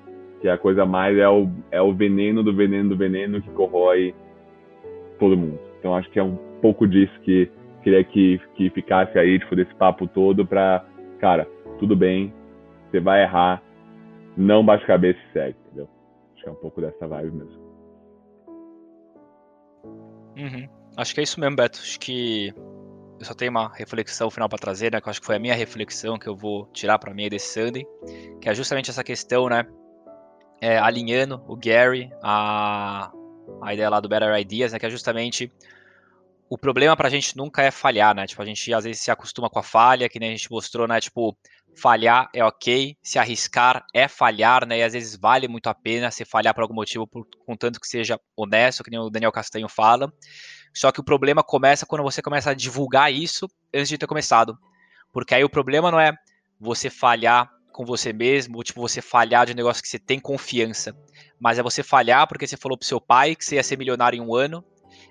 Que 0.42 0.50
a 0.50 0.58
coisa 0.58 0.86
mais 0.86 1.18
é 1.18 1.28
o, 1.28 1.50
é 1.72 1.82
o 1.82 1.94
veneno 1.94 2.44
do 2.44 2.54
veneno 2.54 2.90
do 2.90 2.98
veneno 2.98 3.42
que 3.42 3.50
corrói 3.52 4.14
todo 5.18 5.38
mundo. 5.38 5.60
Então 5.80 5.96
acho 5.96 6.10
que 6.10 6.20
é 6.20 6.24
um 6.24 6.36
pouco 6.62 6.88
disso 6.88 7.14
que 7.22 7.50
queria 7.82 8.04
que, 8.04 8.40
que 8.56 8.70
ficasse 8.70 9.18
aí, 9.18 9.40
tipo, 9.40 9.56
desse 9.56 9.74
papo 9.76 10.08
todo 10.08 10.46
pra, 10.46 10.86
cara, 11.20 11.48
tudo 11.80 11.96
bem, 11.96 12.34
você 12.90 13.00
vai 13.00 13.24
errar, 13.24 13.62
não 14.38 14.66
baixa 14.66 14.84
a 14.84 14.88
cabeça 14.88 15.20
e 15.30 15.34
segue, 15.34 15.58
entendeu? 15.68 15.90
Acho 16.34 16.44
que 16.44 16.50
é 16.50 16.52
um 16.52 16.56
pouco 16.56 16.82
dessa 16.82 17.08
vibe 17.08 17.38
mesmo. 17.38 17.63
Uhum. 20.36 20.68
Acho 20.98 21.14
que 21.14 21.20
é 21.20 21.24
isso 21.24 21.40
mesmo, 21.40 21.56
Beto. 21.56 21.80
Acho 21.80 22.00
que 22.00 22.54
eu 23.20 23.26
só 23.26 23.34
tenho 23.34 23.52
uma 23.52 23.72
reflexão 23.74 24.30
final 24.30 24.50
para 24.50 24.60
trazer, 24.60 24.92
né? 24.92 25.02
Que 25.02 25.08
eu 25.08 25.12
acho 25.12 25.20
que 25.20 25.26
foi 25.26 25.36
a 25.36 25.40
minha 25.40 25.56
reflexão 25.56 26.18
que 26.18 26.28
eu 26.28 26.36
vou 26.36 26.68
tirar 26.74 27.00
para 27.00 27.14
mim 27.14 27.30
desse 27.30 27.54
Sunday, 27.54 27.86
que 28.42 28.50
é 28.50 28.54
justamente 28.54 28.90
essa 28.90 29.04
questão, 29.04 29.48
né? 29.48 29.66
É, 30.62 30.78
alinhando 30.78 31.44
o 31.48 31.56
Gary 31.56 32.12
a, 32.22 33.12
a 33.62 33.74
ideia 33.74 33.90
lá 33.90 34.00
do 34.00 34.08
Better 34.08 34.38
Ideas, 34.40 34.74
né? 34.74 34.80
Que 34.80 34.86
é 34.86 34.90
justamente 34.90 35.52
o 36.54 36.58
problema 36.58 36.96
pra 36.96 37.10
gente 37.10 37.36
nunca 37.36 37.64
é 37.64 37.72
falhar, 37.72 38.14
né? 38.14 38.28
Tipo, 38.28 38.44
a 38.44 38.46
gente 38.46 38.72
às 38.72 38.84
vezes 38.84 39.02
se 39.02 39.10
acostuma 39.10 39.50
com 39.50 39.58
a 39.58 39.64
falha, 39.64 40.08
que 40.08 40.20
nem 40.20 40.30
a 40.30 40.36
gente 40.36 40.52
mostrou, 40.52 40.88
né? 40.88 41.02
Tipo, 41.02 41.36
falhar 41.76 42.30
é 42.32 42.46
ok, 42.46 42.96
se 43.02 43.18
arriscar 43.18 43.84
é 43.92 44.08
falhar, 44.08 44.64
né? 44.68 44.78
E 44.78 44.84
às 44.84 44.94
vezes 44.94 45.16
vale 45.16 45.48
muito 45.48 45.66
a 45.66 45.74
pena 45.74 46.12
se 46.12 46.24
falhar 46.24 46.54
por 46.54 46.62
algum 46.62 46.76
motivo, 46.76 47.08
por, 47.08 47.26
contanto 47.44 47.80
que 47.80 47.88
seja 47.88 48.20
honesto, 48.38 48.84
que 48.84 48.92
nem 48.92 49.00
o 49.00 49.10
Daniel 49.10 49.32
Castanho 49.32 49.68
fala. 49.68 50.14
Só 50.72 50.92
que 50.92 51.00
o 51.00 51.04
problema 51.04 51.44
começa 51.44 51.88
quando 51.88 52.04
você 52.04 52.22
começa 52.22 52.52
a 52.52 52.54
divulgar 52.54 53.12
isso 53.12 53.50
antes 53.74 53.90
de 53.90 53.98
ter 53.98 54.06
começado. 54.06 54.56
Porque 55.12 55.34
aí 55.34 55.44
o 55.44 55.50
problema 55.50 55.90
não 55.90 56.00
é 56.00 56.14
você 56.60 56.88
falhar 56.88 57.50
com 57.72 57.84
você 57.84 58.14
mesmo, 58.14 58.58
ou 58.58 58.64
tipo, 58.64 58.80
você 58.80 59.02
falhar 59.02 59.48
de 59.48 59.54
um 59.54 59.56
negócio 59.56 59.82
que 59.82 59.90
você 59.90 59.98
tem 59.98 60.20
confiança. 60.20 60.96
Mas 61.40 61.58
é 61.58 61.64
você 61.64 61.82
falhar 61.82 62.28
porque 62.28 62.46
você 62.46 62.58
falou 62.58 62.78
pro 62.78 62.88
seu 62.88 63.02
pai 63.02 63.36
que 63.36 63.44
você 63.44 63.56
ia 63.56 63.64
ser 63.64 63.76
milionário 63.76 64.18
em 64.18 64.22
um 64.22 64.36
ano. 64.36 64.64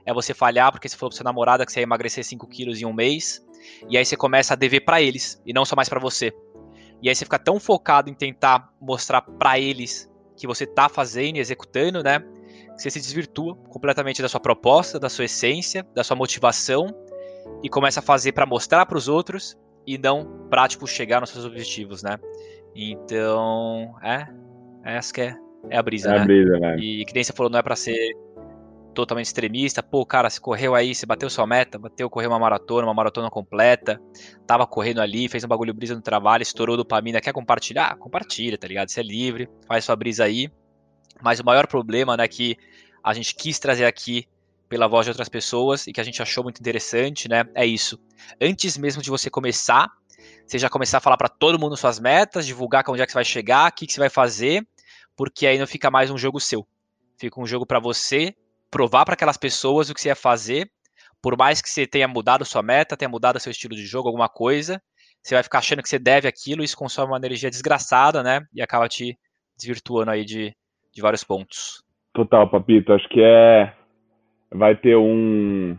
É 0.04 0.12
você 0.12 0.34
falhar 0.34 0.72
porque 0.72 0.88
você 0.88 0.96
falou 0.96 1.10
pro 1.10 1.16
seu 1.16 1.24
namorado 1.24 1.64
que 1.64 1.72
você 1.72 1.80
ia 1.80 1.84
emagrecer 1.84 2.24
5 2.24 2.46
quilos 2.48 2.80
em 2.80 2.84
um 2.84 2.92
mês. 2.92 3.44
E 3.88 3.96
aí 3.96 4.04
você 4.04 4.16
começa 4.16 4.54
a 4.54 4.56
dever 4.56 4.80
para 4.80 5.00
eles, 5.00 5.40
e 5.46 5.52
não 5.52 5.64
só 5.64 5.76
mais 5.76 5.88
para 5.88 6.00
você. 6.00 6.32
E 7.00 7.08
aí 7.08 7.14
você 7.14 7.24
fica 7.24 7.38
tão 7.38 7.58
focado 7.60 8.10
em 8.10 8.14
tentar 8.14 8.72
mostrar 8.80 9.22
para 9.22 9.58
eles 9.58 10.10
que 10.36 10.46
você 10.46 10.66
tá 10.66 10.88
fazendo 10.88 11.36
e 11.36 11.40
executando, 11.40 12.02
né? 12.02 12.20
Que 12.76 12.82
você 12.82 12.90
se 12.90 13.00
desvirtua 13.00 13.54
completamente 13.68 14.22
da 14.22 14.28
sua 14.28 14.40
proposta, 14.40 14.98
da 14.98 15.08
sua 15.08 15.24
essência, 15.24 15.86
da 15.94 16.02
sua 16.02 16.16
motivação 16.16 16.86
e 17.62 17.68
começa 17.68 18.00
a 18.00 18.02
fazer 18.02 18.32
para 18.32 18.46
mostrar 18.46 18.86
para 18.86 18.96
os 18.96 19.08
outros 19.08 19.56
e 19.86 19.98
não 19.98 20.46
para 20.48 20.68
tipo 20.68 20.86
chegar 20.86 21.20
nos 21.20 21.30
seus 21.30 21.44
objetivos, 21.44 22.02
né? 22.02 22.18
Então, 22.74 23.94
é, 24.02 24.26
essa 24.84 25.12
que 25.12 25.20
é, 25.20 25.36
é 25.70 25.76
a 25.76 25.82
brisa, 25.82 26.08
é 26.08 26.12
né? 26.12 26.20
A 26.20 26.24
brisa, 26.24 26.58
né? 26.58 26.76
E 26.78 27.04
que 27.04 27.14
nem 27.14 27.24
você 27.24 27.32
falou, 27.32 27.50
não 27.50 27.58
é 27.58 27.62
para 27.62 27.76
ser 27.76 27.96
totalmente 28.92 29.26
extremista. 29.26 29.83
Pô, 29.83 30.05
cara, 30.07 30.31
você 30.31 30.40
correu 30.40 30.74
aí, 30.74 30.94
você 30.94 31.05
bateu 31.05 31.28
sua 31.28 31.46
meta, 31.46 31.78
bateu, 31.78 32.09
correu 32.09 32.31
uma 32.31 32.38
maratona, 32.38 32.87
uma 32.87 32.94
maratona 32.94 33.31
completa, 33.31 34.00
tava 34.46 34.66
correndo 34.66 35.00
ali, 35.00 35.28
fez 35.28 35.44
um 35.44 35.48
bagulho 35.48 35.74
brisa 35.74 35.94
no 35.94 36.02
trabalho, 36.02 36.42
estourou 36.42 36.76
dopamina, 36.76 37.20
quer 37.20 37.33
compartilhar? 37.33 37.96
Compartilha, 37.96 38.57
tá 38.57 38.66
ligado? 38.66 38.88
Você 38.88 39.00
é 39.00 39.02
livre, 39.02 39.48
faz 39.66 39.85
sua 39.85 39.96
brisa 39.96 40.24
aí. 40.24 40.50
Mas 41.22 41.40
o 41.40 41.44
maior 41.44 41.66
problema, 41.66 42.16
né, 42.16 42.26
que 42.28 42.57
a 43.02 43.12
gente 43.12 43.35
quis 43.35 43.59
trazer 43.59 43.85
aqui 43.85 44.26
pela 44.68 44.88
voz 44.88 45.05
de 45.05 45.11
outras 45.11 45.28
pessoas 45.28 45.87
e 45.87 45.92
que 45.92 46.00
a 46.00 46.05
gente 46.05 46.22
achou 46.22 46.42
muito 46.42 46.59
interessante, 46.61 47.28
né, 47.28 47.44
é 47.55 47.66
isso. 47.66 47.98
Antes 48.40 48.78
mesmo 48.78 49.02
de 49.02 49.11
você 49.11 49.28
começar, 49.28 49.90
você 50.46 50.59
já 50.59 50.68
começar 50.68 50.98
a 50.98 51.00
falar 51.00 51.16
para 51.16 51.28
todo 51.28 51.59
mundo 51.59 51.76
suas 51.76 51.98
metas, 51.98 52.46
divulgar 52.46 52.85
onde 52.88 53.02
é 53.02 53.07
que 53.07 53.12
você 53.12 53.16
vai 53.16 53.24
chegar, 53.24 53.70
o 53.70 53.74
que, 53.74 53.87
que 53.87 53.92
você 53.92 54.00
vai 54.00 54.11
fazer, 54.11 54.66
porque 55.16 55.46
aí 55.46 55.59
não 55.59 55.66
fica 55.66 55.90
mais 55.90 56.11
um 56.11 56.18
jogo 56.18 56.40
seu. 56.40 56.66
Fica 57.18 57.40
um 57.40 57.46
jogo 57.46 57.64
para 57.64 57.78
você 57.78 58.35
provar 58.72 59.04
para 59.04 59.14
aquelas 59.14 59.37
pessoas 59.37 59.88
o 59.88 59.94
que 59.94 60.00
você 60.00 60.08
ia 60.08 60.16
fazer, 60.16 60.68
por 61.22 61.37
mais 61.37 61.62
que 61.62 61.68
você 61.68 61.87
tenha 61.87 62.08
mudado 62.08 62.44
sua 62.44 62.62
meta, 62.62 62.96
tenha 62.96 63.08
mudado 63.08 63.38
seu 63.38 63.52
estilo 63.52 63.76
de 63.76 63.87
jogo, 63.87 64.08
alguma 64.08 64.28
coisa, 64.28 64.80
você 65.22 65.35
vai 65.35 65.44
ficar 65.44 65.58
achando 65.58 65.82
que 65.82 65.88
você 65.88 65.98
deve 65.98 66.26
aquilo, 66.26 66.64
isso 66.64 66.76
consome 66.76 67.12
uma 67.12 67.18
energia 67.18 67.48
desgraçada, 67.48 68.22
né? 68.22 68.40
E 68.52 68.61
acaba 68.61 68.88
te 68.88 69.16
desvirtuando 69.56 70.11
aí 70.11 70.24
de, 70.24 70.52
de 70.92 71.00
vários 71.00 71.22
pontos. 71.22 71.85
Total, 72.12 72.48
Papito. 72.50 72.92
Acho 72.92 73.08
que 73.08 73.20
é. 73.22 73.72
Vai 74.50 74.74
ter 74.76 74.96
um 74.96 75.78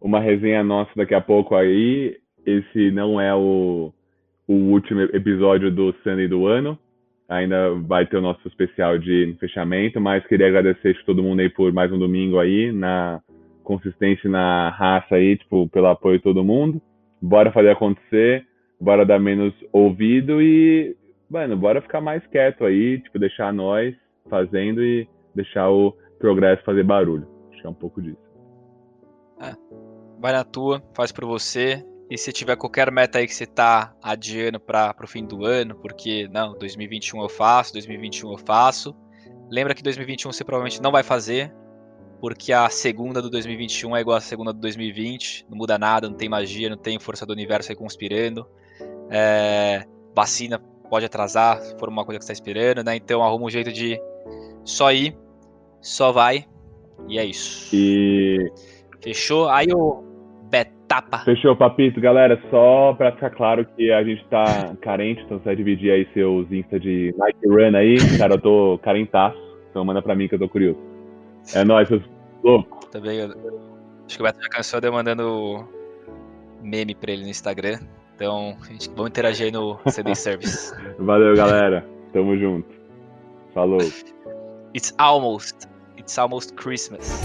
uma 0.00 0.20
resenha 0.20 0.62
nossa 0.62 0.90
daqui 0.96 1.14
a 1.14 1.20
pouco 1.20 1.54
aí. 1.54 2.18
Esse 2.44 2.90
não 2.90 3.20
é 3.20 3.34
o, 3.34 3.92
o 4.46 4.54
último 4.54 5.02
episódio 5.02 5.70
do 5.70 5.94
Sunday 6.02 6.26
do 6.26 6.46
ano. 6.46 6.78
Ainda 7.28 7.74
vai 7.74 8.06
ter 8.06 8.16
o 8.16 8.22
nosso 8.22 8.46
especial 8.48 8.96
de 8.98 9.36
fechamento, 9.38 10.00
mas 10.00 10.26
queria 10.26 10.46
agradecer 10.46 10.96
a 10.98 11.04
todo 11.04 11.22
mundo 11.22 11.40
aí 11.40 11.50
por 11.50 11.70
mais 11.72 11.92
um 11.92 11.98
domingo 11.98 12.38
aí, 12.38 12.72
na 12.72 13.20
consistência 13.62 14.30
na 14.30 14.70
raça 14.70 15.16
aí, 15.16 15.36
tipo, 15.36 15.68
pelo 15.68 15.88
apoio 15.88 16.16
de 16.16 16.24
todo 16.24 16.42
mundo. 16.42 16.80
Bora 17.20 17.52
fazer 17.52 17.70
acontecer, 17.70 18.46
bora 18.80 19.04
dar 19.04 19.18
menos 19.18 19.52
ouvido 19.70 20.40
e, 20.40 20.96
mano, 21.28 21.54
bora 21.54 21.82
ficar 21.82 22.00
mais 22.00 22.26
quieto 22.28 22.64
aí, 22.64 22.98
tipo, 22.98 23.18
deixar 23.18 23.52
nós 23.52 23.94
fazendo 24.30 24.82
e 24.82 25.06
deixar 25.34 25.68
o 25.68 25.94
progresso 26.18 26.64
fazer 26.64 26.82
barulho. 26.82 27.28
Acho 27.50 27.60
que 27.60 27.66
é 27.66 27.70
um 27.70 27.74
pouco 27.74 28.00
disso. 28.00 28.16
É, 29.42 29.52
vai 30.18 30.32
na 30.32 30.44
tua, 30.44 30.82
faz 30.94 31.12
por 31.12 31.26
você. 31.26 31.84
E 32.10 32.16
se 32.16 32.32
tiver 32.32 32.56
qualquer 32.56 32.90
meta 32.90 33.18
aí 33.18 33.26
que 33.26 33.34
você 33.34 33.44
tá 33.44 33.94
adiando 34.02 34.58
para 34.58 34.94
o 35.02 35.06
fim 35.06 35.26
do 35.26 35.44
ano, 35.44 35.74
porque 35.74 36.26
não, 36.32 36.56
2021 36.56 37.20
eu 37.20 37.28
faço, 37.28 37.74
2021 37.74 38.32
eu 38.32 38.38
faço. 38.38 38.96
Lembra 39.50 39.74
que 39.74 39.82
2021 39.82 40.32
você 40.32 40.42
provavelmente 40.42 40.80
não 40.80 40.90
vai 40.90 41.02
fazer, 41.02 41.52
porque 42.18 42.52
a 42.52 42.70
segunda 42.70 43.20
do 43.20 43.28
2021 43.28 43.94
é 43.96 44.00
igual 44.00 44.16
à 44.16 44.20
segunda 44.20 44.52
do 44.54 44.60
2020, 44.60 45.46
não 45.50 45.58
muda 45.58 45.78
nada, 45.78 46.08
não 46.08 46.16
tem 46.16 46.28
magia, 46.28 46.70
não 46.70 46.78
tem 46.78 46.98
força 46.98 47.26
do 47.26 47.32
universo 47.32 47.70
aí 47.70 47.76
conspirando. 47.76 48.46
É, 49.10 49.84
vacina 50.14 50.58
pode 50.88 51.04
atrasar, 51.04 51.60
se 51.60 51.78
for 51.78 51.90
uma 51.90 52.06
coisa 52.06 52.18
que 52.18 52.24
você 52.24 52.32
está 52.32 52.42
esperando, 52.42 52.82
né? 52.82 52.96
Então 52.96 53.22
arruma 53.22 53.44
um 53.44 53.50
jeito 53.50 53.70
de 53.70 54.00
só 54.64 54.90
ir, 54.92 55.14
só 55.80 56.10
vai, 56.10 56.46
e 57.06 57.18
é 57.18 57.24
isso. 57.24 57.68
E. 57.76 58.50
Fechou? 59.00 59.48
Aí 59.48 59.68
o 59.72 60.07
Betapa. 60.88 61.18
Fechou, 61.18 61.54
Papito. 61.54 62.00
Galera, 62.00 62.40
só 62.50 62.94
pra 62.94 63.12
ficar 63.12 63.30
claro 63.30 63.66
que 63.76 63.92
a 63.92 64.02
gente 64.02 64.24
tá 64.28 64.74
carente, 64.80 65.22
então 65.22 65.38
você 65.38 65.44
vai 65.44 65.56
dividir 65.56 65.92
aí 65.92 66.08
seus 66.14 66.50
Insta 66.50 66.80
de 66.80 67.14
Nike 67.18 67.46
Run 67.46 67.76
aí. 67.76 67.96
Cara, 68.16 68.34
eu 68.34 68.40
tô 68.40 68.80
carentaço, 68.82 69.38
então 69.70 69.84
manda 69.84 70.00
pra 70.00 70.14
mim 70.14 70.26
que 70.26 70.34
eu 70.34 70.38
tô 70.38 70.48
curioso. 70.48 70.80
É 71.54 71.62
nóis, 71.62 71.86
seus 71.88 72.02
loucos. 72.42 72.88
Também, 72.88 73.18
eu... 73.18 73.26
acho 74.06 74.16
que 74.16 74.22
o 74.22 74.24
Beto 74.24 74.42
já 74.42 74.48
cansou 74.48 74.80
de 74.80 74.88
eu 74.88 74.92
mandando 74.92 75.68
meme 76.62 76.94
pra 76.94 77.12
ele 77.12 77.24
no 77.24 77.28
Instagram. 77.28 77.78
Então, 78.16 78.56
a 78.62 78.72
gente, 78.72 78.88
vamos 78.90 79.10
interagir 79.10 79.46
aí 79.46 79.52
no 79.52 79.78
CD 79.88 80.14
Service. 80.14 80.74
Valeu, 80.98 81.36
galera. 81.36 81.86
Tamo 82.14 82.36
junto. 82.38 82.68
Falou. 83.52 83.78
It's 84.74 84.94
almost, 84.98 85.68
it's 85.98 86.18
almost 86.18 86.54
Christmas. 86.54 87.22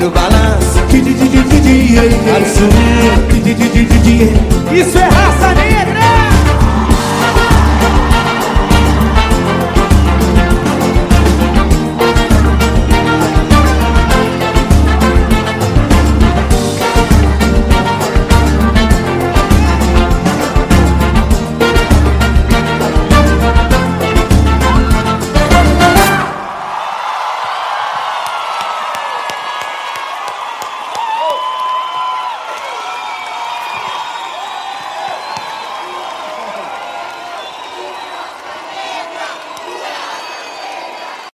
No 0.00 0.10
balanço, 0.10 0.78
isso 4.72 4.98
é 4.98 5.08
raça 5.08 5.48
negra. 5.48 5.65